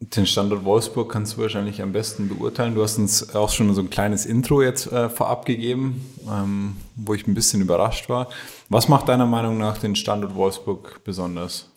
Den 0.01 0.27
Standort 0.27 0.65
Wolfsburg 0.65 1.11
kannst 1.11 1.37
du 1.37 1.43
wahrscheinlich 1.43 1.83
am 1.83 1.93
besten 1.93 2.29
beurteilen. 2.29 2.77
Du 2.77 2.83
hast 2.83 2.99
uns 2.99 3.35
auch 3.35 3.51
schon 3.51 3.75
so 3.75 3.81
ein 3.81 3.91
kleines 3.91 4.27
Intro 4.27 4.63
jetzt 4.63 4.93
äh, 4.93 5.09
vorab 5.09 5.45
gegeben, 5.45 6.07
ähm, 6.31 6.77
wo 6.95 7.15
ich 7.15 7.27
ein 7.27 7.35
bisschen 7.35 7.61
überrascht 7.61 8.09
war. 8.09 8.29
Was 8.69 8.89
macht 8.89 9.09
deiner 9.09 9.27
Meinung 9.27 9.59
nach 9.59 9.79
den 9.79 9.97
Standort 9.97 10.37
Wolfsburg 10.37 11.01
besonders? 11.03 11.69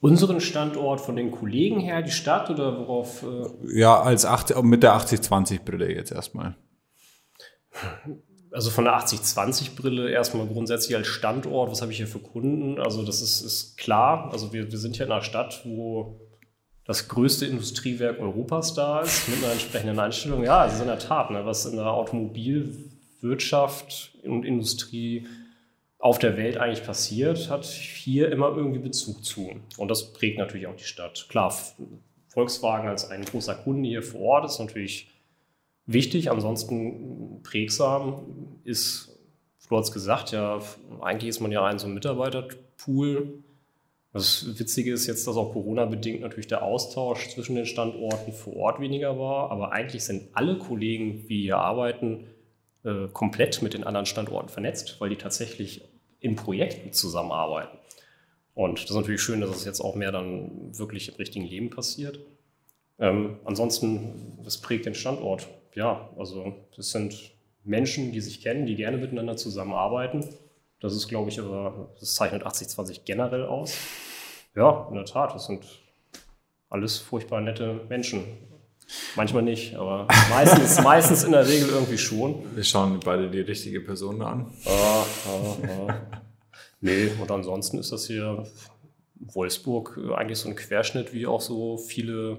Unseren 0.00 0.40
Standort 0.40 1.02
von 1.02 1.14
den 1.14 1.30
Kollegen 1.30 1.78
her, 1.78 2.00
die 2.00 2.10
Stadt 2.10 2.48
oder 2.48 2.78
worauf? 2.78 3.22
Äh 3.22 3.78
ja, 3.78 4.00
als 4.00 4.24
80, 4.24 4.62
mit 4.62 4.82
der 4.82 4.94
80-20-Brille 4.94 5.94
jetzt 5.94 6.12
erstmal. 6.12 6.56
Also 8.50 8.70
von 8.70 8.84
der 8.84 8.98
80-20-Brille 8.98 10.10
erstmal 10.10 10.46
grundsätzlich 10.46 10.96
als 10.96 11.06
Standort, 11.06 11.70
was 11.70 11.82
habe 11.82 11.92
ich 11.92 11.98
hier 11.98 12.06
für 12.06 12.18
Kunden? 12.18 12.80
Also 12.80 13.04
das 13.04 13.20
ist, 13.20 13.42
ist 13.42 13.76
klar. 13.76 14.30
Also 14.32 14.54
wir, 14.54 14.72
wir 14.72 14.78
sind 14.78 14.96
hier 14.96 15.04
in 15.04 15.12
einer 15.12 15.20
Stadt, 15.20 15.60
wo 15.66 16.18
das 16.90 17.06
größte 17.06 17.46
Industriewerk 17.46 18.18
Europas 18.18 18.74
da 18.74 19.02
ist, 19.02 19.28
mit 19.28 19.44
einer 19.44 19.52
entsprechenden 19.52 20.00
Einstellung. 20.00 20.42
Ja, 20.42 20.66
es 20.66 20.74
ist 20.74 20.80
in 20.80 20.88
der 20.88 20.98
Tat, 20.98 21.30
ne, 21.30 21.46
was 21.46 21.64
in 21.64 21.76
der 21.76 21.86
Automobilwirtschaft 21.86 24.18
und 24.24 24.44
Industrie 24.44 25.28
auf 26.00 26.18
der 26.18 26.36
Welt 26.36 26.56
eigentlich 26.56 26.84
passiert, 26.84 27.48
hat 27.48 27.64
hier 27.64 28.32
immer 28.32 28.56
irgendwie 28.56 28.80
Bezug 28.80 29.24
zu. 29.24 29.52
Und 29.76 29.88
das 29.88 30.12
prägt 30.12 30.38
natürlich 30.38 30.66
auch 30.66 30.74
die 30.74 30.82
Stadt. 30.82 31.26
Klar, 31.28 31.54
Volkswagen 32.26 32.88
als 32.88 33.08
ein 33.08 33.24
großer 33.24 33.54
Kunde 33.54 33.88
hier 33.88 34.02
vor 34.02 34.22
Ort 34.22 34.46
ist 34.46 34.58
natürlich 34.58 35.12
wichtig. 35.86 36.32
Ansonsten 36.32 37.40
prägsam 37.44 38.58
ist, 38.64 39.16
du 39.68 39.76
hast 39.76 39.92
gesagt, 39.92 40.32
ja, 40.32 40.58
eigentlich 41.00 41.28
ist 41.28 41.38
man 41.38 41.52
ja 41.52 41.64
ein 41.64 41.78
so 41.78 41.86
ein 41.86 41.94
Mitarbeiterpool 41.94 43.44
das 44.12 44.58
Witzige 44.58 44.92
ist 44.92 45.06
jetzt, 45.06 45.26
dass 45.26 45.36
auch 45.36 45.52
Corona-bedingt 45.52 46.20
natürlich 46.20 46.48
der 46.48 46.62
Austausch 46.62 47.28
zwischen 47.28 47.54
den 47.54 47.66
Standorten 47.66 48.32
vor 48.32 48.56
Ort 48.56 48.80
weniger 48.80 49.18
war. 49.18 49.50
Aber 49.50 49.72
eigentlich 49.72 50.04
sind 50.04 50.28
alle 50.32 50.58
Kollegen, 50.58 51.26
die 51.28 51.42
hier 51.42 51.58
arbeiten, 51.58 52.26
äh, 52.84 53.06
komplett 53.12 53.62
mit 53.62 53.74
den 53.74 53.84
anderen 53.84 54.06
Standorten 54.06 54.48
vernetzt, 54.48 55.00
weil 55.00 55.10
die 55.10 55.16
tatsächlich 55.16 55.82
in 56.18 56.34
Projekten 56.34 56.92
zusammenarbeiten. 56.92 57.78
Und 58.54 58.82
das 58.82 58.90
ist 58.90 58.96
natürlich 58.96 59.22
schön, 59.22 59.40
dass 59.40 59.56
es 59.56 59.64
jetzt 59.64 59.80
auch 59.80 59.94
mehr 59.94 60.12
dann 60.12 60.76
wirklich 60.76 61.08
im 61.08 61.14
richtigen 61.14 61.46
Leben 61.46 61.70
passiert. 61.70 62.18
Ähm, 62.98 63.38
ansonsten, 63.44 64.38
was 64.42 64.58
prägt 64.58 64.86
den 64.86 64.94
Standort? 64.94 65.48
Ja, 65.74 66.10
also 66.18 66.54
das 66.76 66.90
sind 66.90 67.32
Menschen, 67.64 68.12
die 68.12 68.20
sich 68.20 68.42
kennen, 68.42 68.66
die 68.66 68.74
gerne 68.74 68.98
miteinander 68.98 69.36
zusammenarbeiten. 69.36 70.24
Das 70.80 70.94
ist, 70.94 71.08
glaube 71.08 71.28
ich, 71.28 71.38
aber, 71.38 71.90
das 72.00 72.14
zeichnet 72.14 72.44
80-20 72.44 73.02
generell 73.04 73.44
aus. 73.44 73.74
Ja, 74.56 74.86
in 74.88 74.96
der 74.96 75.04
Tat, 75.04 75.34
das 75.34 75.46
sind 75.46 75.64
alles 76.68 76.98
furchtbar 76.98 77.40
nette 77.40 77.80
Menschen. 77.88 78.24
Manchmal 79.14 79.42
nicht, 79.42 79.76
aber 79.76 80.08
meistens, 80.30 80.82
meistens 80.82 81.22
in 81.22 81.32
der 81.32 81.46
Regel 81.46 81.68
irgendwie 81.68 81.98
schon. 81.98 82.56
Wir 82.56 82.64
schauen 82.64 82.98
beide 83.04 83.30
die 83.30 83.40
richtige 83.40 83.80
Person 83.80 84.22
an. 84.22 84.52
Ah, 84.64 85.04
ah, 85.26 85.56
ah. 85.68 85.94
Nee, 86.80 87.10
und 87.20 87.30
ansonsten 87.30 87.78
ist 87.78 87.92
das 87.92 88.06
hier 88.06 88.46
Wolfsburg 89.16 89.98
eigentlich 90.16 90.38
so 90.38 90.48
ein 90.48 90.56
Querschnitt, 90.56 91.12
wie 91.12 91.26
auch 91.26 91.40
so 91.40 91.76
viele, 91.76 92.38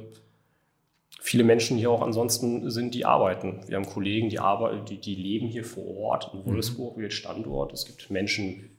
viele 1.21 1.43
Menschen 1.43 1.77
hier 1.77 1.91
auch 1.91 2.01
ansonsten 2.01 2.69
sind, 2.71 2.95
die 2.95 3.05
arbeiten. 3.05 3.61
Wir 3.67 3.77
haben 3.77 3.85
Kollegen, 3.85 4.29
die, 4.29 4.39
arbeiten, 4.39 4.85
die, 4.85 4.99
die 4.99 5.15
leben 5.15 5.47
hier 5.47 5.63
vor 5.63 5.85
Ort 5.97 6.31
in 6.33 6.39
mhm. 6.39 6.45
Wolfsburg, 6.45 6.97
mhm. 6.97 7.11
Standort. 7.11 7.71
Es 7.73 7.85
gibt 7.85 8.09
Menschen 8.09 8.77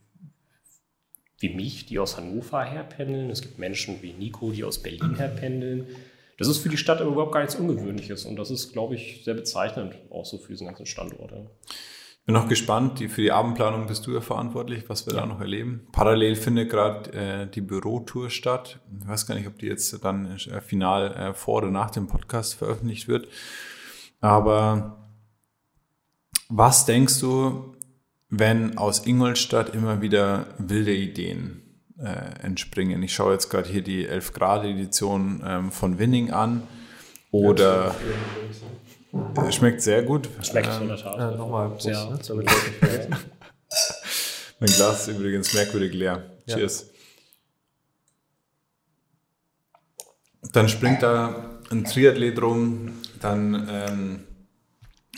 wie 1.38 1.55
mich, 1.55 1.87
die 1.87 1.98
aus 1.98 2.16
Hannover 2.16 2.64
herpendeln. 2.64 3.31
Es 3.31 3.42
gibt 3.42 3.59
Menschen 3.59 4.02
wie 4.02 4.12
Nico, 4.12 4.50
die 4.50 4.64
aus 4.64 4.83
Berlin 4.83 5.14
herpendeln. 5.16 5.87
Das 6.37 6.48
ist 6.48 6.59
für 6.59 6.68
die 6.68 6.76
Stadt 6.76 7.00
überhaupt 7.00 7.33
gar 7.33 7.40
nichts 7.40 7.55
Ungewöhnliches 7.55 8.24
und 8.24 8.37
das 8.37 8.50
ist, 8.50 8.72
glaube 8.72 8.96
ich, 8.96 9.22
sehr 9.24 9.35
bezeichnend 9.35 9.94
auch 10.11 10.24
so 10.24 10.38
für 10.38 10.52
diesen 10.52 10.66
ganzen 10.66 10.87
Standort. 10.87 11.31
Ja. 11.31 11.46
Bin 12.24 12.35
noch 12.37 12.48
gespannt, 12.48 13.00
die, 13.00 13.08
für 13.08 13.20
die 13.20 13.32
Abendplanung 13.32 13.88
bist 13.88 14.06
du 14.06 14.12
ja 14.12 14.20
verantwortlich, 14.20 14.85
was 14.88 15.06
wir 15.06 15.14
ja. 15.14 15.20
da 15.20 15.26
noch 15.26 15.40
erleben. 15.40 15.88
Parallel 15.90 16.37
findet 16.37 16.70
gerade 16.70 17.12
äh, 17.12 17.46
die 17.50 17.61
Bürotour 17.61 18.30
statt. 18.30 18.78
Ich 19.00 19.08
weiß 19.08 19.26
gar 19.26 19.35
nicht, 19.35 19.48
ob 19.48 19.58
die 19.58 19.66
jetzt 19.66 20.04
dann 20.04 20.37
äh, 20.37 20.61
final 20.61 21.14
äh, 21.14 21.35
vor 21.35 21.58
oder 21.58 21.72
nach 21.72 21.90
dem 21.90 22.06
Podcast 22.06 22.54
veröffentlicht 22.54 23.08
wird. 23.08 23.26
Aber 24.20 25.08
was 26.48 26.87
denkst 26.87 27.18
du, 27.18 27.74
wenn 28.30 28.78
aus 28.78 29.04
Ingolstadt 29.04 29.74
immer 29.74 30.00
wieder 30.00 30.46
wilde 30.58 30.94
Ideen 30.94 31.62
äh, 31.98 32.44
entspringen? 32.44 33.02
Ich 33.02 33.14
schaue 33.14 33.32
jetzt 33.32 33.50
gerade 33.50 33.68
hier 33.68 33.82
die 33.82 34.06
11 34.06 34.32
Grad 34.32 34.64
Edition 34.64 35.42
ähm, 35.44 35.72
von 35.72 35.98
Winning 35.98 36.30
an. 36.30 36.62
Oder... 37.32 37.87
Ja, 37.87 37.94
äh, 39.12 39.53
schmeckt 39.53 39.83
sehr 39.83 40.03
gut. 40.03 40.29
Schmeckt 40.42 40.68
ähm, 40.68 40.83
in 40.83 40.88
der 40.88 40.96
Tat. 40.96 41.18
Äh, 41.18 41.37
Nochmal 41.37 41.70
Prost, 41.70 41.87
ja. 41.87 42.05
ne? 42.11 42.18
mein 44.61 44.70
Glas 44.70 45.09
ist 45.09 45.16
übrigens 45.16 45.55
merkwürdig 45.55 45.92
leer. 45.92 46.31
Ja. 46.46 46.57
Cheers. 46.57 46.90
Dann 50.53 50.68
springt 50.68 51.03
da 51.03 51.61
ein 51.70 51.85
Triathlet 51.85 52.40
rum, 52.42 52.92
dann 53.20 53.68
ähm, 53.70 54.25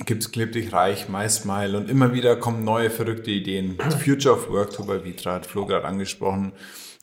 gibt 0.04 0.22
es 0.22 0.32
Kleb 0.32 0.52
dich 0.52 0.72
reich, 0.72 1.08
MySmile 1.08 1.76
und 1.76 1.88
immer 1.88 2.12
wieder 2.12 2.36
kommen 2.36 2.64
neue 2.64 2.90
verrückte 2.90 3.30
Ideen. 3.30 3.78
Future 4.04 4.34
of 4.34 4.50
Work, 4.50 4.72
Toba 4.72 5.04
Vitra 5.04 5.34
hat 5.34 5.46
Flo 5.46 5.66
gerade 5.66 5.86
angesprochen. 5.86 6.52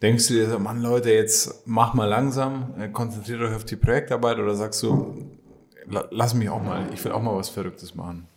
Denkst 0.02 0.28
du 0.28 0.34
dir 0.34 0.50
so, 0.50 0.60
Mann 0.60 0.82
Leute, 0.82 1.12
jetzt 1.12 1.68
mach 1.68 1.94
mal 1.94 2.06
langsam, 2.06 2.74
äh, 2.80 2.90
konzentriert 2.90 3.42
euch 3.42 3.56
auf 3.56 3.66
die 3.66 3.76
Projektarbeit 3.76 4.40
oder 4.40 4.56
sagst 4.56 4.82
du, 4.84 5.21
lass 6.12 6.34
mich 6.34 6.50
auch 6.50 6.62
mal, 6.62 6.88
ich 6.94 7.04
will 7.04 7.12
auch 7.12 7.22
mal 7.22 7.36
was 7.36 7.50
Verrücktes 7.50 7.96
machen. 7.96 8.28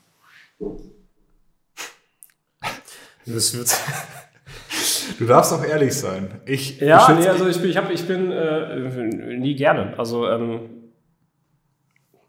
Das 3.27 3.57
wird. 3.57 3.75
Du 5.19 5.27
darfst 5.27 5.53
auch 5.53 5.63
ehrlich 5.63 5.95
sein. 5.95 6.41
Ich, 6.47 6.81
ja, 6.81 7.13
nee, 7.13 7.29
also 7.29 7.47
ich 7.47 7.61
bin, 7.61 7.71
ich, 7.71 7.77
hab, 7.77 7.91
ich 7.91 8.07
bin 8.07 8.33
äh, 8.33 9.37
nie 9.39 9.55
gerne. 9.55 9.97
Also 9.99 10.27
ähm, 10.27 10.61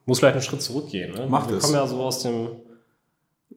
muss 0.06 0.20
vielleicht 0.20 0.36
einen 0.36 0.44
Schritt 0.44 0.62
zurückgehen. 0.62 1.14
Ne? 1.14 1.26
Mach 1.28 1.48
wir 1.48 1.56
das. 1.56 1.64
kommen 1.64 1.76
ja 1.76 1.88
so 1.88 2.02
aus 2.02 2.22
dem, 2.22 2.50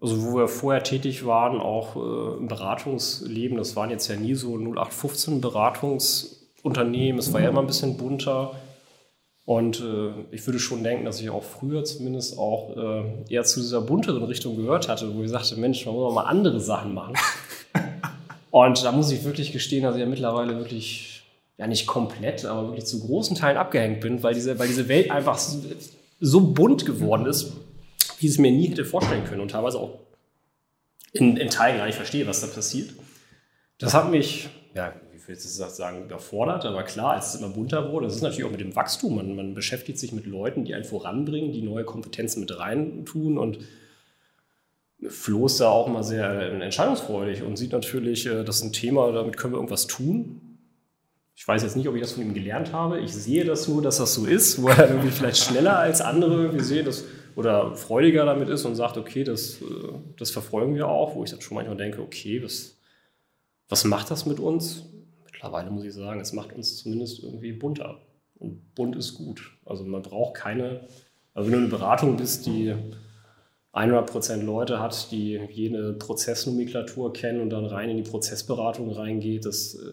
also 0.00 0.24
wo 0.24 0.36
wir 0.38 0.48
vorher 0.48 0.82
tätig 0.82 1.26
waren, 1.26 1.60
auch 1.60 1.96
äh, 1.96 2.38
im 2.38 2.48
Beratungsleben. 2.48 3.58
Das 3.58 3.76
waren 3.76 3.90
jetzt 3.90 4.08
ja 4.08 4.16
nie 4.16 4.34
so 4.34 4.56
0815 4.56 5.40
Beratungsunternehmen. 5.40 7.18
Es 7.18 7.32
war 7.32 7.40
ja 7.40 7.50
immer 7.50 7.60
ein 7.60 7.66
bisschen 7.66 7.96
bunter. 7.96 8.54
Und 9.48 9.80
äh, 9.80 10.10
ich 10.30 10.46
würde 10.46 10.58
schon 10.58 10.84
denken, 10.84 11.06
dass 11.06 11.22
ich 11.22 11.30
auch 11.30 11.42
früher 11.42 11.82
zumindest 11.82 12.36
auch 12.36 12.76
äh, 12.76 13.32
eher 13.32 13.44
zu 13.44 13.60
dieser 13.60 13.80
bunteren 13.80 14.22
Richtung 14.24 14.56
gehört 14.58 14.90
hatte, 14.90 15.14
wo 15.14 15.22
ich 15.22 15.30
sagte, 15.30 15.56
Mensch, 15.56 15.86
man 15.86 15.94
muss 15.94 16.04
auch 16.04 16.14
mal 16.14 16.24
andere 16.24 16.60
Sachen 16.60 16.92
machen. 16.92 17.14
Und 18.50 18.84
da 18.84 18.92
muss 18.92 19.10
ich 19.10 19.24
wirklich 19.24 19.50
gestehen, 19.50 19.84
dass 19.84 19.94
ich 19.94 20.02
ja 20.02 20.06
mittlerweile 20.06 20.58
wirklich, 20.58 21.22
ja 21.56 21.66
nicht 21.66 21.86
komplett, 21.86 22.44
aber 22.44 22.68
wirklich 22.68 22.84
zu 22.84 23.00
großen 23.00 23.38
Teilen 23.38 23.56
abgehängt 23.56 24.02
bin, 24.02 24.22
weil 24.22 24.34
diese, 24.34 24.58
weil 24.58 24.68
diese 24.68 24.86
Welt 24.86 25.10
einfach 25.10 25.38
so, 25.38 25.62
so 26.20 26.40
bunt 26.42 26.84
geworden 26.84 27.24
ist, 27.24 27.54
wie 28.18 28.26
ich 28.26 28.32
es 28.32 28.38
mir 28.38 28.52
nie 28.52 28.68
hätte 28.68 28.84
vorstellen 28.84 29.24
können 29.24 29.40
und 29.40 29.52
teilweise 29.52 29.78
auch 29.78 29.98
in, 31.12 31.38
in 31.38 31.48
Teilen 31.48 31.78
gar 31.78 31.86
nicht 31.86 31.96
verstehe, 31.96 32.26
was 32.26 32.42
da 32.42 32.48
passiert. 32.48 32.90
Das 33.78 33.94
hat 33.94 34.10
mich, 34.10 34.50
ja, 34.74 34.92
will 35.28 35.34
jetzt 35.34 35.76
sagen, 35.76 36.04
überfordert, 36.04 36.64
aber 36.64 36.82
klar, 36.82 37.18
es 37.18 37.34
immer 37.34 37.50
bunter 37.50 37.92
wurde, 37.92 38.06
das 38.06 38.16
ist 38.16 38.22
natürlich 38.22 38.44
auch 38.44 38.50
mit 38.50 38.60
dem 38.60 38.74
Wachstum. 38.74 39.16
Man, 39.16 39.36
man 39.36 39.54
beschäftigt 39.54 39.98
sich 39.98 40.12
mit 40.12 40.26
Leuten, 40.26 40.64
die 40.64 40.74
einen 40.74 40.84
voranbringen, 40.84 41.52
die 41.52 41.62
neue 41.62 41.84
Kompetenzen 41.84 42.40
mit 42.40 42.58
reintun 42.58 43.38
und 43.38 43.58
Flo 45.06 45.46
ist 45.46 45.60
da 45.60 45.68
auch 45.68 45.86
immer 45.86 46.02
sehr 46.02 46.52
entscheidungsfreudig 46.60 47.42
und 47.42 47.56
sieht 47.56 47.72
natürlich, 47.72 48.26
äh, 48.26 48.42
das 48.42 48.56
ist 48.56 48.64
ein 48.64 48.72
Thema, 48.72 49.12
damit 49.12 49.36
können 49.36 49.52
wir 49.52 49.58
irgendwas 49.58 49.86
tun. 49.86 50.40
Ich 51.36 51.46
weiß 51.46 51.62
jetzt 51.62 51.76
nicht, 51.76 51.88
ob 51.88 51.94
ich 51.94 52.00
das 52.00 52.12
von 52.12 52.24
ihm 52.24 52.34
gelernt 52.34 52.72
habe. 52.72 52.98
Ich 52.98 53.14
sehe 53.14 53.44
das 53.44 53.62
so, 53.62 53.80
dass 53.80 53.98
das 53.98 54.14
so 54.14 54.26
ist, 54.26 54.60
wo 54.60 54.68
er 54.68 54.78
irgendwie 54.88 55.10
vielleicht 55.10 55.36
schneller 55.36 55.78
als 55.78 56.00
andere 56.00 56.42
irgendwie 56.42 56.64
sehen 56.64 56.84
das, 56.84 57.04
oder 57.36 57.76
freudiger 57.76 58.24
damit 58.24 58.48
ist 58.48 58.64
und 58.64 58.74
sagt, 58.74 58.96
okay, 58.96 59.22
das, 59.22 59.62
äh, 59.62 59.92
das 60.16 60.32
verfolgen 60.32 60.74
wir 60.74 60.88
auch, 60.88 61.14
wo 61.14 61.22
ich 61.22 61.30
dann 61.30 61.40
schon 61.40 61.54
manchmal 61.54 61.76
denke, 61.76 62.02
okay, 62.02 62.42
was, 62.42 62.76
was 63.68 63.84
macht 63.84 64.10
das 64.10 64.26
mit 64.26 64.40
uns? 64.40 64.84
Mittlerweile 65.38 65.70
muss 65.70 65.84
ich 65.84 65.94
sagen, 65.94 66.18
es 66.18 66.32
macht 66.32 66.52
uns 66.52 66.78
zumindest 66.78 67.22
irgendwie 67.22 67.52
bunter. 67.52 68.00
Und 68.40 68.74
bunt 68.74 68.96
ist 68.96 69.14
gut. 69.14 69.56
Also 69.64 69.84
man 69.84 70.02
braucht 70.02 70.34
keine, 70.34 70.80
also 71.32 71.48
wenn 71.48 71.58
du 71.58 71.64
eine 71.64 71.68
Beratung 71.68 72.16
bist, 72.16 72.46
die 72.46 72.74
100% 73.72 74.42
Leute 74.42 74.80
hat, 74.80 75.12
die 75.12 75.40
jede 75.50 75.92
Prozessnomenklatur 75.92 77.12
kennen 77.12 77.40
und 77.40 77.50
dann 77.50 77.66
rein 77.66 77.88
in 77.88 77.98
die 77.98 78.10
Prozessberatung 78.10 78.90
reingeht, 78.90 79.44
das 79.44 79.74
äh, 79.74 79.92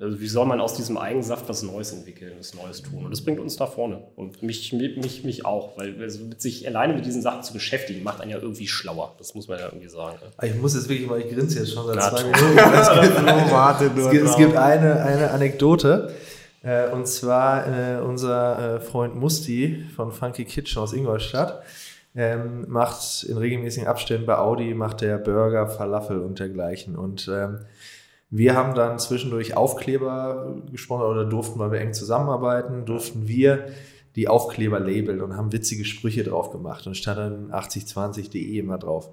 also 0.00 0.20
wie 0.20 0.28
soll 0.28 0.46
man 0.46 0.60
aus 0.60 0.74
diesem 0.74 0.96
Eigensaft 0.96 1.48
was 1.48 1.62
Neues 1.62 1.92
entwickeln, 1.92 2.32
was 2.38 2.54
Neues 2.54 2.82
tun? 2.82 3.04
Und 3.04 3.10
das 3.10 3.22
bringt 3.22 3.40
uns 3.40 3.56
da 3.56 3.66
vorne. 3.66 4.04
Und 4.14 4.42
mich, 4.44 4.72
mich, 4.72 5.24
mich 5.24 5.44
auch, 5.44 5.76
weil 5.76 6.00
also 6.00 6.20
sich 6.36 6.66
alleine 6.68 6.94
mit 6.94 7.04
diesen 7.04 7.20
Sachen 7.20 7.42
zu 7.42 7.52
beschäftigen, 7.52 8.04
macht 8.04 8.20
einen 8.20 8.30
ja 8.30 8.38
irgendwie 8.38 8.68
schlauer. 8.68 9.14
Das 9.18 9.34
muss 9.34 9.48
man 9.48 9.58
ja 9.58 9.66
irgendwie 9.66 9.88
sagen. 9.88 10.18
Ne? 10.22 10.48
Ich 10.48 10.54
muss 10.54 10.74
jetzt 10.74 10.88
wirklich 10.88 11.08
mal, 11.08 11.20
ich 11.20 11.34
grinse 11.34 11.58
jetzt 11.58 11.72
schon 11.72 11.86
seit 11.86 12.00
zwei 12.00 12.22
Minuten. 12.22 12.58
es, 12.58 13.80
gibt, 13.80 13.98
es, 13.98 14.10
gibt, 14.10 14.26
es 14.26 14.36
gibt 14.36 14.56
eine, 14.56 15.02
eine 15.02 15.30
Anekdote. 15.32 16.14
Äh, 16.62 16.90
und 16.90 17.08
zwar 17.08 17.66
äh, 17.66 18.00
unser 18.00 18.76
äh, 18.76 18.80
Freund 18.80 19.16
Musti 19.16 19.84
von 19.96 20.12
Funky 20.12 20.44
Kitchen 20.44 20.80
aus 20.80 20.92
Ingolstadt 20.92 21.62
ähm, 22.14 22.66
macht 22.68 23.24
in 23.24 23.36
regelmäßigen 23.36 23.88
Abständen 23.88 24.26
bei 24.26 24.38
Audi 24.38 24.74
macht 24.74 25.00
der 25.00 25.18
Burger, 25.18 25.68
Falafel 25.68 26.20
und 26.20 26.38
dergleichen. 26.38 26.96
Und 26.96 27.28
ähm, 27.32 27.60
wir 28.30 28.54
haben 28.54 28.74
dann 28.74 28.98
zwischendurch 28.98 29.56
Aufkleber 29.56 30.56
gesponsert 30.70 31.08
oder 31.08 31.24
durften, 31.24 31.58
weil 31.58 31.72
wir 31.72 31.80
eng 31.80 31.94
zusammenarbeiten, 31.94 32.84
durften 32.84 33.26
wir 33.26 33.66
die 34.16 34.28
Aufkleber 34.28 34.80
labeln 34.80 35.20
und 35.22 35.36
haben 35.36 35.52
witzige 35.52 35.84
Sprüche 35.84 36.24
drauf 36.24 36.50
gemacht 36.50 36.86
und 36.86 36.96
stand 36.96 37.18
dann 37.18 37.52
8020.de 37.52 38.58
immer 38.58 38.78
drauf. 38.78 39.10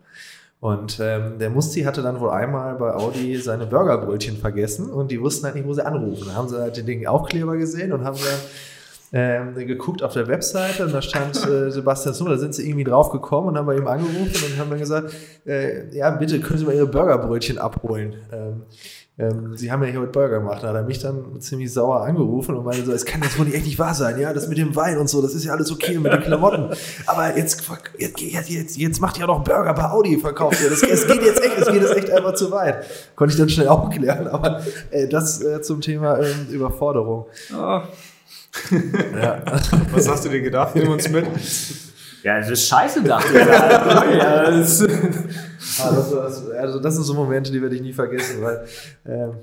Und 0.60 1.00
ähm, 1.00 1.38
der 1.38 1.50
Musti 1.50 1.84
hatte 1.84 2.02
dann 2.02 2.20
wohl 2.20 2.32
einmal 2.32 2.76
bei 2.76 2.94
Audi 2.94 3.38
seine 3.38 3.68
Burgerbrötchen 3.68 4.38
vergessen 4.38 4.90
und 4.90 5.12
die 5.12 5.22
wussten 5.22 5.46
halt 5.46 5.56
nicht, 5.56 5.68
wo 5.68 5.74
sie 5.74 5.86
anrufen. 5.86 6.28
Da 6.28 6.34
haben 6.34 6.50
sie 6.50 6.60
halt 6.60 6.88
den 6.88 7.08
Aufkleber 7.08 7.56
gesehen 7.56 7.94
und 7.94 8.04
haben 8.04 8.18
dann 8.18 8.40
ähm, 9.58 9.68
geguckt 9.68 10.02
auf 10.02 10.14
der 10.14 10.28
Webseite 10.28 10.86
und 10.86 10.94
da 10.94 11.02
stand 11.02 11.38
äh, 11.46 11.70
Sebastian 11.70 12.16
Sohn, 12.16 12.30
da 12.30 12.38
sind 12.38 12.56
sie 12.56 12.68
irgendwie 12.68 12.84
drauf 12.84 13.12
gekommen 13.12 13.50
und 13.50 13.58
haben 13.58 13.68
bei 13.68 13.78
ihm 13.78 13.88
angerufen 13.88 14.44
und 14.52 14.58
haben 14.58 14.70
dann 14.70 14.80
gesagt, 14.80 15.14
äh, 15.46 15.96
ja, 15.96 16.10
bitte 16.10 16.40
können 16.40 16.60
Sie 16.60 16.66
mal 16.66 16.74
Ihre 16.74 16.88
Burgerbrötchen 16.88 17.58
abholen. 17.58 18.16
Ähm, 18.34 18.64
ähm, 19.18 19.56
sie 19.56 19.72
haben 19.72 19.82
ja 19.84 19.90
hier 19.90 20.02
heute 20.02 20.12
Burger 20.12 20.40
gemacht. 20.40 20.62
Da 20.62 20.70
hat 20.70 20.76
er 20.76 20.84
mich 20.84 21.00
dann 21.00 21.40
ziemlich 21.40 21.72
sauer 21.72 22.02
angerufen 22.02 22.56
und 22.56 22.66
meinte 22.66 22.86
so, 22.86 22.92
es 22.92 23.06
kann 23.06 23.22
jetzt 23.24 23.40
wohl 23.40 23.48
echt 23.54 23.66
nicht 23.66 23.80
wahr 23.80 23.94
sein, 23.94 24.20
ja, 24.20 24.34
das 24.34 24.50
mit 24.50 24.58
dem 24.58 24.76
Wein 24.76 24.98
und 24.98 25.10
so, 25.10 25.22
das 25.22 25.34
ist 25.34 25.46
ja 25.46 25.54
alles 25.54 25.72
okay 25.72 25.98
mit 25.98 26.12
den 26.12 26.22
Klamotten. 26.22 26.76
Aber 27.06 27.38
jetzt, 27.38 27.64
jetzt, 27.98 28.50
jetzt, 28.50 28.78
jetzt 28.78 29.02
macht 29.02 29.18
ja 29.18 29.26
noch 29.26 29.44
Burger 29.44 29.74
bei 29.74 29.90
Audi 29.90 30.18
verkauft. 30.18 30.62
Ja, 30.62 30.70
das, 30.70 30.84
es 30.84 31.08
geht 31.08 31.24
jetzt 31.24 31.42
echt, 31.42 31.58
es 31.58 31.68
geht 31.68 31.82
jetzt 31.82 31.96
echt 31.96 32.12
einfach 32.12 32.34
zu 32.34 32.52
weit. 32.52 32.86
Konnte 33.16 33.34
ich 33.34 33.40
dann 33.40 33.48
schnell 33.48 33.70
aufklären, 33.70 34.28
aber 34.28 34.62
äh, 34.92 35.08
das 35.08 35.42
äh, 35.42 35.62
zum 35.62 35.80
Thema 35.80 36.18
äh, 36.18 36.34
Überforderung. 36.50 37.28
Oh. 37.54 37.82
ja. 39.18 39.42
Was 39.92 40.10
hast 40.10 40.26
du 40.26 40.30
dir 40.30 40.42
gedacht? 40.42 40.76
Nimm 40.76 40.90
uns 40.90 41.08
mit. 41.10 41.26
Ja, 42.26 42.40
das 42.40 42.50
ist 42.50 42.68
scheiße, 42.68 43.04
dachte 43.04 43.28
ich. 43.34 44.18
ja, 44.18 44.50
das 44.52 44.82
also, 45.80 46.16
das, 46.16 46.50
also 46.50 46.80
das 46.80 46.96
sind 46.96 47.04
so 47.04 47.14
Momente, 47.14 47.52
die 47.52 47.62
werde 47.62 47.76
ich 47.76 47.84
nie 47.84 47.94
vergessen, 47.94 48.42
weil 48.42 48.66
ähm, 49.06 49.38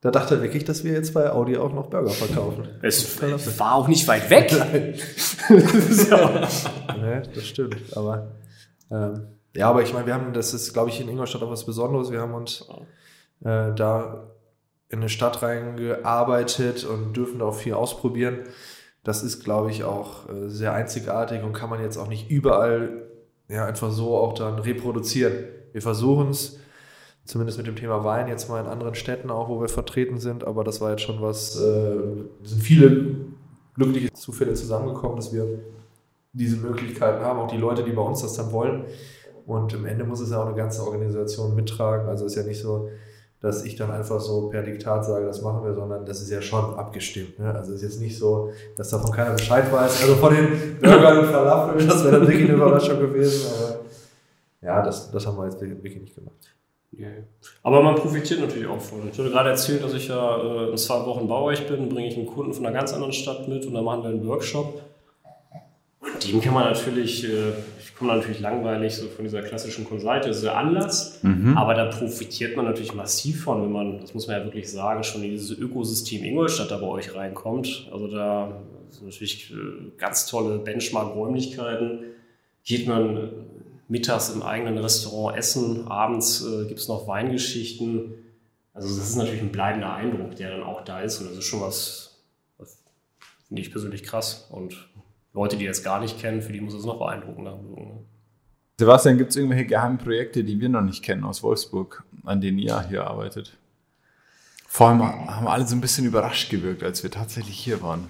da 0.00 0.10
dachte 0.10 0.36
er 0.36 0.42
wirklich, 0.42 0.64
dass 0.64 0.84
wir 0.84 0.92
jetzt 0.92 1.12
bei 1.12 1.30
Audi 1.30 1.58
auch 1.58 1.70
noch 1.70 1.90
Burger 1.90 2.08
verkaufen. 2.08 2.66
Es 2.80 3.20
war 3.58 3.74
auch 3.74 3.88
nicht 3.88 4.08
weit 4.08 4.30
weg. 4.30 4.50
so. 5.90 6.16
ne, 6.96 7.24
das 7.34 7.46
stimmt, 7.46 7.76
aber 7.94 8.32
ähm, 8.90 9.26
ja, 9.54 9.68
aber 9.68 9.82
ich 9.82 9.92
meine, 9.92 10.06
wir 10.06 10.14
haben, 10.14 10.32
das 10.32 10.54
ist, 10.54 10.72
glaube 10.72 10.88
ich, 10.88 10.98
in 11.02 11.10
Ingolstadt 11.10 11.42
auch 11.42 11.50
was 11.50 11.66
Besonderes. 11.66 12.10
Wir 12.10 12.22
haben 12.22 12.32
uns 12.32 12.66
äh, 13.44 13.74
da 13.74 14.30
in 14.88 15.00
eine 15.00 15.10
Stadt 15.10 15.42
reingearbeitet 15.42 16.84
und 16.84 17.14
dürfen 17.14 17.40
da 17.40 17.44
auch 17.44 17.56
viel 17.56 17.74
ausprobieren. 17.74 18.44
Das 19.08 19.22
ist, 19.22 19.42
glaube 19.42 19.70
ich, 19.70 19.84
auch 19.84 20.28
äh, 20.28 20.50
sehr 20.50 20.74
einzigartig 20.74 21.42
und 21.42 21.54
kann 21.54 21.70
man 21.70 21.80
jetzt 21.80 21.96
auch 21.96 22.08
nicht 22.08 22.28
überall 22.30 23.06
ja, 23.48 23.64
einfach 23.64 23.90
so 23.90 24.14
auch 24.18 24.34
dann 24.34 24.58
reproduzieren. 24.58 25.32
Wir 25.72 25.80
versuchen 25.80 26.28
es, 26.28 26.58
zumindest 27.24 27.56
mit 27.56 27.66
dem 27.66 27.74
Thema 27.74 28.04
Wein, 28.04 28.28
jetzt 28.28 28.50
mal 28.50 28.60
in 28.60 28.66
anderen 28.66 28.94
Städten 28.94 29.30
auch, 29.30 29.48
wo 29.48 29.62
wir 29.62 29.70
vertreten 29.70 30.18
sind, 30.18 30.44
aber 30.44 30.62
das 30.62 30.82
war 30.82 30.90
jetzt 30.90 31.04
schon 31.04 31.22
was, 31.22 31.58
äh, 31.58 31.96
sind 32.42 32.62
viele 32.62 33.16
glückliche 33.72 34.12
Zufälle 34.12 34.52
zusammengekommen, 34.52 35.16
dass 35.16 35.32
wir 35.32 35.46
diese 36.34 36.58
Möglichkeiten 36.58 37.24
haben, 37.24 37.38
auch 37.38 37.50
die 37.50 37.56
Leute, 37.56 37.84
die 37.84 37.92
bei 37.92 38.02
uns 38.02 38.20
das 38.20 38.34
dann 38.34 38.52
wollen. 38.52 38.84
Und 39.46 39.72
im 39.72 39.86
Ende 39.86 40.04
muss 40.04 40.20
es 40.20 40.32
ja 40.32 40.42
auch 40.42 40.48
eine 40.48 40.54
ganze 40.54 40.82
Organisation 40.86 41.54
mittragen. 41.54 42.10
Also 42.10 42.26
ist 42.26 42.34
ja 42.34 42.42
nicht 42.42 42.60
so, 42.60 42.90
dass 43.40 43.64
ich 43.64 43.76
dann 43.76 43.90
einfach 43.90 44.20
so 44.20 44.48
per 44.48 44.62
Diktat 44.62 45.04
sage, 45.04 45.26
das 45.26 45.42
machen 45.42 45.64
wir, 45.64 45.72
sondern 45.74 46.04
das 46.04 46.20
ist 46.20 46.30
ja 46.30 46.42
schon 46.42 46.74
abgestimmt. 46.74 47.38
Ne? 47.38 47.54
Also 47.54 47.72
ist 47.72 47.82
jetzt 47.82 48.00
nicht 48.00 48.18
so, 48.18 48.50
dass 48.76 48.90
davon 48.90 49.12
keiner 49.12 49.32
Bescheid 49.32 49.70
weiß. 49.70 50.02
Also 50.02 50.16
von 50.16 50.34
den 50.34 50.78
Burgern 50.82 51.18
und 51.18 51.26
Falafeln, 51.26 51.88
das 51.88 52.02
wäre 52.02 52.18
dann 52.18 52.28
wirklich 52.28 52.48
eine 52.48 52.56
Überraschung 52.56 52.98
gewesen. 52.98 53.52
Aber 53.54 53.80
ja, 54.60 54.82
das, 54.82 55.10
das 55.10 55.26
haben 55.26 55.36
wir 55.36 55.44
jetzt 55.44 55.60
wirklich 55.60 56.00
nicht 56.00 56.14
gemacht. 56.14 56.34
Aber 57.62 57.82
man 57.82 57.94
profitiert 57.94 58.40
natürlich 58.40 58.66
auch 58.66 58.80
von. 58.80 59.08
Ich 59.08 59.18
hatte 59.18 59.30
gerade 59.30 59.50
erzählt, 59.50 59.84
dass 59.84 59.94
ich 59.94 60.08
ja 60.08 60.42
äh, 60.42 60.70
in 60.70 60.76
zwei 60.76 61.04
Wochen 61.06 61.28
bei 61.28 61.36
euch 61.36 61.66
bin, 61.68 61.88
bringe 61.88 62.08
ich 62.08 62.16
einen 62.16 62.26
Kunden 62.26 62.52
von 62.52 62.66
einer 62.66 62.76
ganz 62.76 62.92
anderen 62.92 63.12
Stadt 63.12 63.46
mit 63.46 63.66
und 63.66 63.74
dann 63.74 63.84
machen 63.84 64.02
wir 64.02 64.10
einen 64.10 64.26
Workshop. 64.26 64.80
Dem 66.26 66.40
kann 66.40 66.54
man 66.54 66.64
natürlich, 66.64 67.24
äh, 67.24 67.50
ich 67.78 67.94
komme 67.96 68.14
natürlich 68.14 68.40
langweilig 68.40 68.96
so 68.96 69.08
von 69.08 69.24
dieser 69.24 69.42
klassischen 69.42 69.84
Consulting, 69.84 70.28
das 70.28 70.38
ist 70.38 70.44
der 70.44 70.56
Anlass, 70.56 71.22
mhm. 71.22 71.56
aber 71.56 71.74
da 71.74 71.86
profitiert 71.86 72.56
man 72.56 72.64
natürlich 72.64 72.94
massiv 72.94 73.44
von, 73.44 73.62
wenn 73.62 73.72
man, 73.72 74.00
das 74.00 74.14
muss 74.14 74.26
man 74.26 74.38
ja 74.38 74.44
wirklich 74.44 74.70
sagen, 74.70 75.02
schon 75.02 75.22
in 75.22 75.30
dieses 75.30 75.56
Ökosystem 75.56 76.24
Ingolstadt 76.24 76.70
da 76.70 76.78
bei 76.78 76.86
euch 76.86 77.14
reinkommt. 77.14 77.88
Also 77.92 78.08
da 78.08 78.60
sind 78.90 79.06
natürlich 79.06 79.50
äh, 79.50 79.90
ganz 79.96 80.26
tolle 80.26 80.58
Benchmark-Räumlichkeiten. 80.58 82.00
Geht 82.64 82.86
man 82.86 83.30
mittags 83.88 84.28
im 84.30 84.42
eigenen 84.42 84.78
Restaurant 84.78 85.36
essen, 85.36 85.88
abends 85.88 86.44
äh, 86.44 86.66
gibt 86.66 86.80
es 86.80 86.88
noch 86.88 87.08
Weingeschichten. 87.08 88.14
Also 88.74 88.96
das 88.96 89.08
ist 89.08 89.16
natürlich 89.16 89.40
ein 89.40 89.50
bleibender 89.50 89.92
Eindruck, 89.92 90.36
der 90.36 90.50
dann 90.50 90.62
auch 90.62 90.84
da 90.84 91.00
ist 91.00 91.20
und 91.20 91.30
das 91.30 91.38
ist 91.38 91.44
schon 91.44 91.60
was, 91.60 92.20
was 92.58 92.78
finde 93.48 93.62
ich 93.62 93.70
persönlich 93.70 94.04
krass 94.04 94.48
und 94.52 94.88
Leute, 95.34 95.56
die 95.56 95.66
das 95.66 95.82
gar 95.82 96.00
nicht 96.00 96.18
kennen, 96.18 96.42
für 96.42 96.52
die 96.52 96.60
muss 96.60 96.74
es 96.74 96.84
noch 96.84 96.98
beeindruckender 96.98 97.52
wirken. 97.52 97.84
Ne? 97.84 98.04
Sebastian, 98.78 99.18
gibt 99.18 99.30
es 99.30 99.36
irgendwelche 99.36 99.66
geheimen 99.66 99.98
Projekte, 99.98 100.44
die 100.44 100.60
wir 100.60 100.68
noch 100.68 100.82
nicht 100.82 101.02
kennen 101.02 101.24
aus 101.24 101.42
Wolfsburg, 101.42 102.04
an 102.24 102.40
denen 102.40 102.58
ihr 102.58 102.88
hier 102.88 103.06
arbeitet? 103.06 103.56
Vor 104.66 104.88
allem 104.88 105.02
haben 105.02 105.48
alle 105.48 105.66
so 105.66 105.74
ein 105.74 105.80
bisschen 105.80 106.06
überrascht 106.06 106.50
gewirkt, 106.50 106.82
als 106.82 107.02
wir 107.02 107.10
tatsächlich 107.10 107.58
hier 107.58 107.82
waren. 107.82 108.08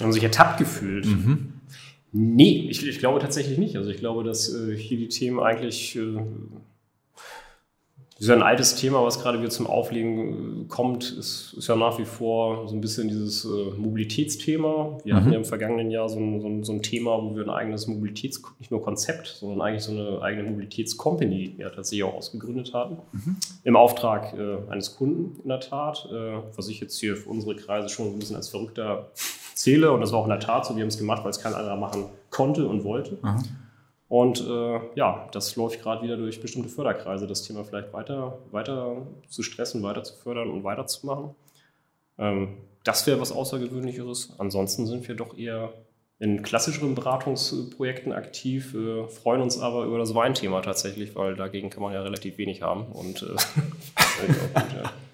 Haben 0.00 0.12
sich 0.12 0.22
ertappt 0.22 0.58
gefühlt. 0.58 1.04
Mhm. 1.04 1.52
Nee, 2.12 2.68
ich, 2.70 2.86
ich, 2.86 2.98
glaube 2.98 3.18
tatsächlich 3.18 3.58
nicht. 3.58 3.76
Also 3.76 3.90
ich 3.90 3.98
glaube, 3.98 4.24
dass 4.24 4.54
äh, 4.54 4.74
hier 4.74 4.96
die 4.96 5.08
Themen 5.08 5.40
eigentlich 5.40 5.96
äh, 5.96 6.16
das 8.18 8.28
ist 8.28 8.30
ein 8.30 8.42
altes 8.42 8.76
Thema, 8.76 9.04
was 9.04 9.20
gerade 9.20 9.40
wieder 9.40 9.50
zum 9.50 9.66
Auflegen 9.66 10.62
äh, 10.62 10.68
kommt, 10.68 11.12
ist, 11.18 11.52
ist 11.54 11.68
ja 11.68 11.76
nach 11.76 11.98
wie 11.98 12.06
vor 12.06 12.66
so 12.66 12.74
ein 12.74 12.80
bisschen 12.80 13.08
dieses 13.08 13.44
äh, 13.44 13.76
Mobilitätsthema. 13.76 14.96
Wir 15.04 15.12
mhm. 15.12 15.18
hatten 15.18 15.32
ja 15.32 15.38
im 15.38 15.44
vergangenen 15.44 15.90
Jahr 15.90 16.08
so 16.08 16.18
ein, 16.18 16.40
so, 16.40 16.48
ein, 16.48 16.64
so 16.64 16.72
ein, 16.72 16.80
Thema, 16.80 17.22
wo 17.22 17.36
wir 17.36 17.42
ein 17.42 17.50
eigenes 17.50 17.86
Mobilitäts-, 17.86 18.40
nicht 18.58 18.70
nur 18.70 18.82
Konzept, 18.82 19.26
sondern 19.26 19.60
eigentlich 19.60 19.82
so 19.82 19.92
eine 19.92 20.22
eigene 20.22 20.48
Mobilitätscompany 20.48 21.56
ja 21.58 21.68
tatsächlich 21.68 22.04
auch 22.04 22.14
ausgegründet 22.14 22.72
haben. 22.72 22.96
Mhm. 23.12 23.36
Im 23.64 23.76
Auftrag 23.76 24.32
äh, 24.32 24.70
eines 24.70 24.96
Kunden 24.96 25.38
in 25.42 25.50
der 25.50 25.60
Tat, 25.60 26.08
äh, 26.10 26.38
was 26.56 26.68
ich 26.68 26.80
jetzt 26.80 26.98
hier 26.98 27.16
für 27.16 27.28
unsere 27.28 27.54
Kreise 27.54 27.90
schon 27.90 28.14
ein 28.14 28.18
bisschen 28.18 28.36
als 28.36 28.48
verrückter 28.48 29.10
zähle. 29.54 29.92
Und 29.92 30.00
das 30.00 30.12
war 30.12 30.20
auch 30.20 30.24
in 30.24 30.30
der 30.30 30.40
Tat 30.40 30.64
so. 30.64 30.74
Wir 30.74 30.82
haben 30.82 30.88
es 30.88 30.96
gemacht, 30.96 31.22
weil 31.22 31.30
es 31.30 31.40
kein 31.40 31.52
anderer 31.52 31.76
machen 31.76 32.06
konnte 32.30 32.66
und 32.66 32.82
wollte. 32.82 33.18
Mhm. 33.20 33.65
Und 34.08 34.40
äh, 34.40 34.80
ja, 34.94 35.28
das 35.32 35.56
läuft 35.56 35.82
gerade 35.82 36.02
wieder 36.02 36.16
durch 36.16 36.40
bestimmte 36.40 36.68
Förderkreise, 36.68 37.26
das 37.26 37.42
Thema 37.42 37.64
vielleicht 37.64 37.92
weiter, 37.92 38.38
weiter 38.52 39.06
zu 39.28 39.42
stressen, 39.42 39.82
weiter 39.82 40.04
zu 40.04 40.14
fördern 40.14 40.50
und 40.50 40.62
weiterzumachen. 40.62 41.34
Ähm, 42.18 42.56
das 42.84 43.06
wäre 43.06 43.20
was 43.20 43.32
Außergewöhnlicheres. 43.32 44.34
Ansonsten 44.38 44.86
sind 44.86 45.08
wir 45.08 45.16
doch 45.16 45.36
eher 45.36 45.72
in 46.18 46.42
klassischeren 46.42 46.94
Beratungsprojekten 46.94 48.12
aktiv, 48.12 48.74
äh, 48.74 49.08
freuen 49.08 49.42
uns 49.42 49.58
aber 49.58 49.84
über 49.84 49.98
das 49.98 50.14
Weinthema 50.14 50.60
tatsächlich, 50.60 51.16
weil 51.16 51.34
dagegen 51.34 51.68
kann 51.68 51.82
man 51.82 51.92
ja 51.92 52.00
relativ 52.02 52.38
wenig 52.38 52.62
haben. 52.62 52.86
Und 52.92 53.22
äh. 53.22 53.36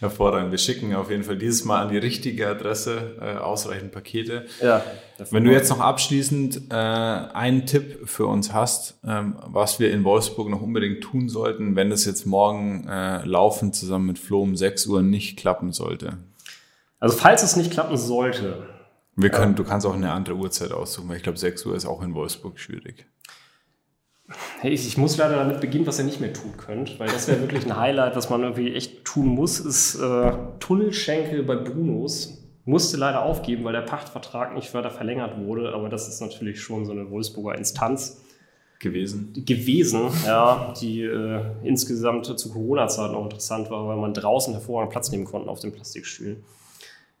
Hervorragend. 0.00 0.50
Wir 0.50 0.56
schicken 0.56 0.94
auf 0.94 1.10
jeden 1.10 1.24
Fall 1.24 1.36
dieses 1.36 1.66
Mal 1.66 1.82
an 1.82 1.90
die 1.90 1.98
richtige 1.98 2.48
Adresse 2.48 3.16
äh, 3.20 3.36
ausreichend 3.36 3.92
Pakete. 3.92 4.46
Ja, 4.62 4.82
Wenn 5.30 5.44
du 5.44 5.52
jetzt 5.52 5.68
noch 5.68 5.80
abschließend 5.80 6.70
äh, 6.70 6.74
einen 6.74 7.66
Tipp 7.66 8.08
für 8.08 8.26
uns 8.26 8.54
hast, 8.54 8.98
ähm, 9.06 9.36
was 9.44 9.78
wir 9.78 9.92
in 9.92 10.02
Wolfsburg 10.02 10.48
noch 10.48 10.62
unbedingt 10.62 11.02
tun 11.02 11.28
sollten, 11.28 11.76
wenn 11.76 11.92
es 11.92 12.06
jetzt 12.06 12.24
morgen 12.24 12.88
äh, 12.88 13.22
laufen 13.26 13.74
zusammen 13.74 14.06
mit 14.06 14.18
Flo 14.18 14.40
um 14.40 14.56
6 14.56 14.86
Uhr 14.86 15.02
nicht 15.02 15.38
klappen 15.38 15.72
sollte. 15.72 16.16
Also 16.98 17.18
falls 17.18 17.42
es 17.42 17.56
nicht 17.56 17.70
klappen 17.70 17.98
sollte. 17.98 18.66
Wir 19.16 19.28
können, 19.28 19.54
Du 19.54 19.64
kannst 19.64 19.86
auch 19.86 19.94
eine 19.94 20.12
andere 20.12 20.36
Uhrzeit 20.36 20.72
aussuchen, 20.72 21.10
weil 21.10 21.18
ich 21.18 21.22
glaube 21.22 21.38
6 21.38 21.66
Uhr 21.66 21.76
ist 21.76 21.84
auch 21.84 22.02
in 22.02 22.14
Wolfsburg 22.14 22.58
schwierig. 22.58 23.04
Hey, 24.60 24.72
ich 24.72 24.96
muss 24.96 25.16
leider 25.16 25.36
damit 25.36 25.60
beginnen, 25.60 25.86
was 25.86 25.98
ihr 25.98 26.04
nicht 26.04 26.20
mehr 26.20 26.32
tun 26.32 26.56
könnt, 26.56 27.00
weil 27.00 27.08
das 27.08 27.26
wäre 27.28 27.40
wirklich 27.40 27.64
ein 27.66 27.76
Highlight, 27.76 28.16
was 28.16 28.30
man 28.30 28.42
irgendwie 28.42 28.74
echt 28.74 29.04
tun 29.04 29.26
muss, 29.26 29.58
ist 29.60 29.96
äh, 29.96 30.32
Tunnelschenkel 30.60 31.42
bei 31.42 31.56
Brunos. 31.56 32.36
Musste 32.64 32.96
leider 32.96 33.22
aufgeben, 33.22 33.64
weil 33.64 33.72
der 33.72 33.80
Pachtvertrag 33.80 34.54
nicht 34.54 34.72
weiter 34.74 34.90
verlängert 34.90 35.38
wurde, 35.38 35.72
aber 35.72 35.88
das 35.88 36.08
ist 36.08 36.20
natürlich 36.20 36.60
schon 36.60 36.84
so 36.84 36.92
eine 36.92 37.10
Wolfsburger 37.10 37.56
Instanz 37.56 38.20
gewesen. 38.78 39.32
Gewesen, 39.46 40.10
ja, 40.26 40.74
die 40.80 41.02
äh, 41.02 41.40
insgesamt 41.62 42.26
zu 42.26 42.52
Corona-Zeiten 42.52 43.14
auch 43.14 43.24
interessant 43.24 43.70
war, 43.70 43.88
weil 43.88 43.96
man 43.96 44.14
draußen 44.14 44.52
hervorragend 44.52 44.92
Platz 44.92 45.10
nehmen 45.10 45.24
konnte 45.24 45.50
auf 45.50 45.60
den 45.60 45.72
Plastikstühlen. 45.72 46.44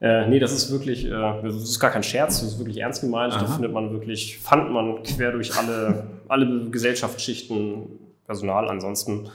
Äh, 0.00 0.26
nee, 0.28 0.38
das 0.38 0.52
ist 0.52 0.70
wirklich, 0.70 1.04
äh, 1.04 1.10
das 1.10 1.56
ist 1.56 1.78
gar 1.78 1.90
kein 1.90 2.02
Scherz, 2.02 2.40
das 2.40 2.52
ist 2.52 2.58
wirklich 2.58 2.78
ernst 2.78 3.02
gemeint. 3.02 3.34
Aha. 3.34 3.42
Da 3.42 3.52
findet 3.52 3.72
man 3.72 3.92
wirklich, 3.92 4.38
fand 4.38 4.70
man 4.72 5.02
quer 5.02 5.32
durch 5.32 5.56
alle, 5.56 6.06
alle 6.28 6.70
Gesellschaftsschichten 6.70 7.98
Personal. 8.24 8.68
Ansonsten, 8.68 9.28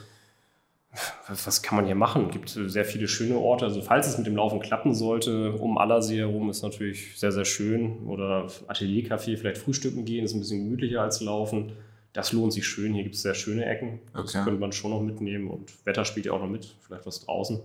was, 1.28 1.62
kann 1.62 1.76
man 1.76 1.86
hier 1.86 1.94
machen? 1.94 2.26
Es 2.26 2.32
gibt 2.32 2.48
sehr 2.48 2.84
viele 2.84 3.06
schöne 3.06 3.38
Orte. 3.38 3.66
Also 3.66 3.80
falls 3.80 4.08
es 4.08 4.18
mit 4.18 4.26
dem 4.26 4.34
Laufen 4.34 4.58
klappen 4.58 4.92
sollte, 4.92 5.52
um 5.52 5.78
Allersee 5.78 6.18
herum 6.18 6.50
ist 6.50 6.62
natürlich 6.62 7.16
sehr, 7.16 7.30
sehr 7.30 7.44
schön. 7.44 8.06
Oder 8.06 8.48
Ateliercafé, 8.66 9.36
vielleicht 9.36 9.58
frühstücken 9.58 10.04
gehen, 10.04 10.24
ist 10.24 10.34
ein 10.34 10.40
bisschen 10.40 10.64
gemütlicher 10.64 11.02
als 11.02 11.20
Laufen. 11.20 11.72
Das 12.12 12.32
lohnt 12.32 12.52
sich 12.52 12.66
schön. 12.66 12.92
Hier 12.92 13.02
gibt 13.04 13.14
es 13.14 13.22
sehr 13.22 13.34
schöne 13.34 13.66
Ecken. 13.66 14.00
Das 14.14 14.34
okay. 14.34 14.42
könnte 14.42 14.58
man 14.58 14.72
schon 14.72 14.90
noch 14.90 15.02
mitnehmen. 15.02 15.48
Und 15.48 15.74
Wetter 15.84 16.04
spielt 16.04 16.26
ja 16.26 16.32
auch 16.32 16.40
noch 16.40 16.48
mit, 16.48 16.74
vielleicht 16.80 17.06
was 17.06 17.20
draußen. 17.20 17.60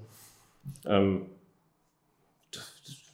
Ähm, 0.86 1.22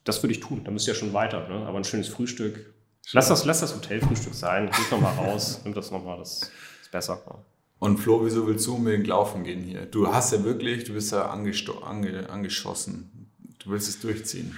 das 0.07 0.23
würde 0.23 0.33
ich 0.33 0.39
tun. 0.39 0.61
Da 0.63 0.71
müsst 0.71 0.87
ihr 0.87 0.93
ja 0.93 0.99
schon 0.99 1.13
weiter. 1.13 1.47
Ne? 1.47 1.65
Aber 1.65 1.77
ein 1.77 1.83
schönes 1.83 2.07
Frühstück. 2.07 2.73
Lass 3.13 3.29
das, 3.29 3.45
lass 3.45 3.61
das 3.61 3.75
Hotelfrühstück 3.75 4.33
sein. 4.33 4.69
Geht 4.69 4.91
nochmal 4.91 5.13
raus. 5.13 5.61
Nimm 5.63 5.73
das 5.73 5.91
nochmal. 5.91 6.17
Das 6.17 6.51
ist 6.81 6.91
besser. 6.91 7.19
Und 7.79 7.97
Flo, 7.97 8.25
wieso 8.25 8.47
willst 8.47 8.65
du 8.67 8.75
unbedingt 8.75 9.07
laufen 9.07 9.43
gehen 9.43 9.61
hier? 9.61 9.85
Du 9.85 10.11
hast 10.11 10.33
ja 10.33 10.43
wirklich, 10.43 10.85
du 10.85 10.93
bist 10.93 11.11
ja 11.11 11.27
ange 11.27 11.53
angeschossen. 12.29 13.31
Du 13.59 13.71
willst 13.71 13.87
es 13.87 13.99
durchziehen. 13.99 14.57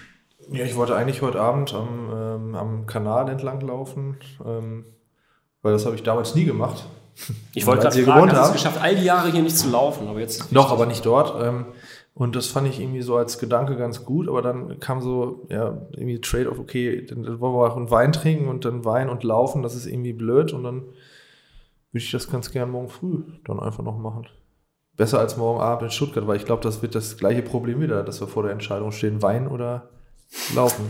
Ja, 0.52 0.66
ich 0.66 0.76
wollte 0.76 0.96
eigentlich 0.96 1.22
heute 1.22 1.40
Abend 1.40 1.74
am, 1.74 2.10
ähm, 2.12 2.56
am 2.56 2.86
Kanal 2.88 3.30
entlang 3.30 3.62
laufen, 3.62 4.18
ähm, 4.44 4.86
weil 5.62 5.74
das 5.74 5.86
habe 5.86 5.96
ich 5.96 6.04
damals 6.04 6.34
nie 6.34 6.46
gemacht. 6.46 6.86
Ich 7.54 7.66
wollte 7.66 7.84
gerade 7.84 8.04
fragen, 8.04 8.32
hast 8.32 8.48
es 8.48 8.54
geschafft, 8.54 8.82
all 8.82 8.96
die 8.96 9.04
Jahre 9.04 9.30
hier 9.32 9.42
nicht 9.42 9.58
zu 9.58 9.70
laufen, 9.70 10.08
aber 10.08 10.22
jetzt... 10.22 10.52
Noch, 10.52 10.72
aber 10.72 10.86
nicht 10.86 11.06
dort. 11.06 11.40
Ähm, 11.44 11.66
und 12.20 12.36
das 12.36 12.48
fand 12.48 12.68
ich 12.68 12.82
irgendwie 12.82 13.02
so 13.02 13.16
als 13.16 13.40
Gedanke 13.40 13.78
ganz 13.78 14.04
gut, 14.04 14.28
aber 14.28 14.42
dann 14.42 14.78
kam 14.82 15.00
so, 15.00 15.48
ja, 15.50 15.88
irgendwie 15.92 16.20
Trade-off, 16.20 16.60
okay, 16.60 17.06
dann 17.06 17.40
wollen 17.40 17.54
wir 17.54 17.72
auch 17.72 17.78
einen 17.78 17.92
Wein 17.92 18.12
trinken 18.12 18.50
und 18.50 18.66
dann 18.66 18.84
Wein 18.84 19.08
und 19.08 19.24
laufen, 19.24 19.64
das 19.64 19.74
ist 19.74 19.86
irgendwie 19.86 20.12
blöd 20.12 20.52
und 20.52 20.66
dann 20.66 20.82
würde 20.82 22.04
ich 22.04 22.12
das 22.12 22.30
ganz 22.30 22.52
gern 22.52 22.72
morgen 22.72 22.90
früh 22.90 23.24
dann 23.46 23.62
einfach 23.62 23.86
noch 23.86 23.98
machen. 23.98 24.28
Besser 24.98 25.18
als 25.18 25.38
morgen 25.38 25.62
Abend 25.62 25.84
in 25.84 25.92
Stuttgart, 25.92 26.28
weil 26.28 26.36
ich 26.36 26.44
glaube, 26.44 26.62
das 26.62 26.82
wird 26.82 26.94
das 26.94 27.16
gleiche 27.16 27.42
Problem 27.42 27.80
wieder, 27.80 28.04
dass 28.04 28.20
wir 28.20 28.28
vor 28.28 28.44
der 28.44 28.52
Entscheidung 28.52 28.92
stehen, 28.92 29.22
Wein 29.22 29.48
oder 29.48 29.88
Laufen. 30.54 30.90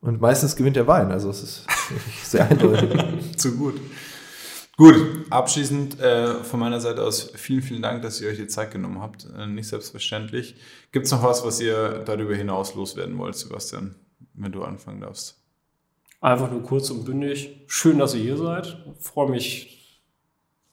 Und 0.00 0.22
meistens 0.22 0.56
gewinnt 0.56 0.76
der 0.76 0.86
Wein, 0.86 1.12
also 1.12 1.28
es 1.28 1.42
ist 1.42 1.66
sehr 2.24 2.48
eindeutig. 2.48 3.36
Zu 3.36 3.54
gut. 3.54 3.74
Gut, 4.78 4.94
abschließend 5.28 5.98
äh, 5.98 6.44
von 6.44 6.60
meiner 6.60 6.80
Seite 6.80 7.02
aus 7.02 7.32
vielen, 7.34 7.62
vielen 7.62 7.82
Dank, 7.82 8.00
dass 8.02 8.20
ihr 8.20 8.28
euch 8.28 8.36
die 8.36 8.46
Zeit 8.46 8.70
genommen 8.70 9.00
habt. 9.00 9.26
Äh, 9.36 9.48
nicht 9.48 9.66
selbstverständlich. 9.66 10.54
Gibt 10.92 11.06
es 11.06 11.10
noch 11.10 11.24
was, 11.24 11.44
was 11.44 11.60
ihr 11.60 12.04
darüber 12.04 12.36
hinaus 12.36 12.76
loswerden 12.76 13.18
wollt, 13.18 13.34
Sebastian, 13.34 13.96
wenn 14.34 14.52
du 14.52 14.62
anfangen 14.62 15.00
darfst? 15.00 15.42
Einfach 16.20 16.48
nur 16.52 16.62
kurz 16.62 16.90
und 16.90 17.04
bündig. 17.04 17.64
Schön, 17.66 17.98
dass 17.98 18.14
ihr 18.14 18.22
hier 18.22 18.36
seid. 18.36 18.78
Freue 19.00 19.28
mich, 19.28 20.00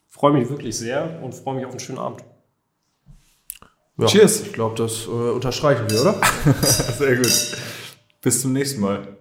freue 0.07 0.33
mich 0.33 0.47
wirklich 0.51 0.77
sehr 0.77 1.19
und 1.23 1.33
freue 1.33 1.55
mich 1.55 1.65
auf 1.65 1.71
einen 1.71 1.79
schönen 1.79 1.97
Abend. 1.97 2.23
Ja, 3.97 4.05
Cheers. 4.05 4.41
Ich 4.41 4.53
glaube, 4.53 4.75
das 4.75 5.07
äh, 5.07 5.09
unterstreichen 5.09 5.89
wir, 5.89 6.01
oder? 6.01 6.21
sehr 6.95 7.15
gut. 7.15 7.57
Bis 8.21 8.39
zum 8.39 8.53
nächsten 8.53 8.81
Mal. 8.81 9.14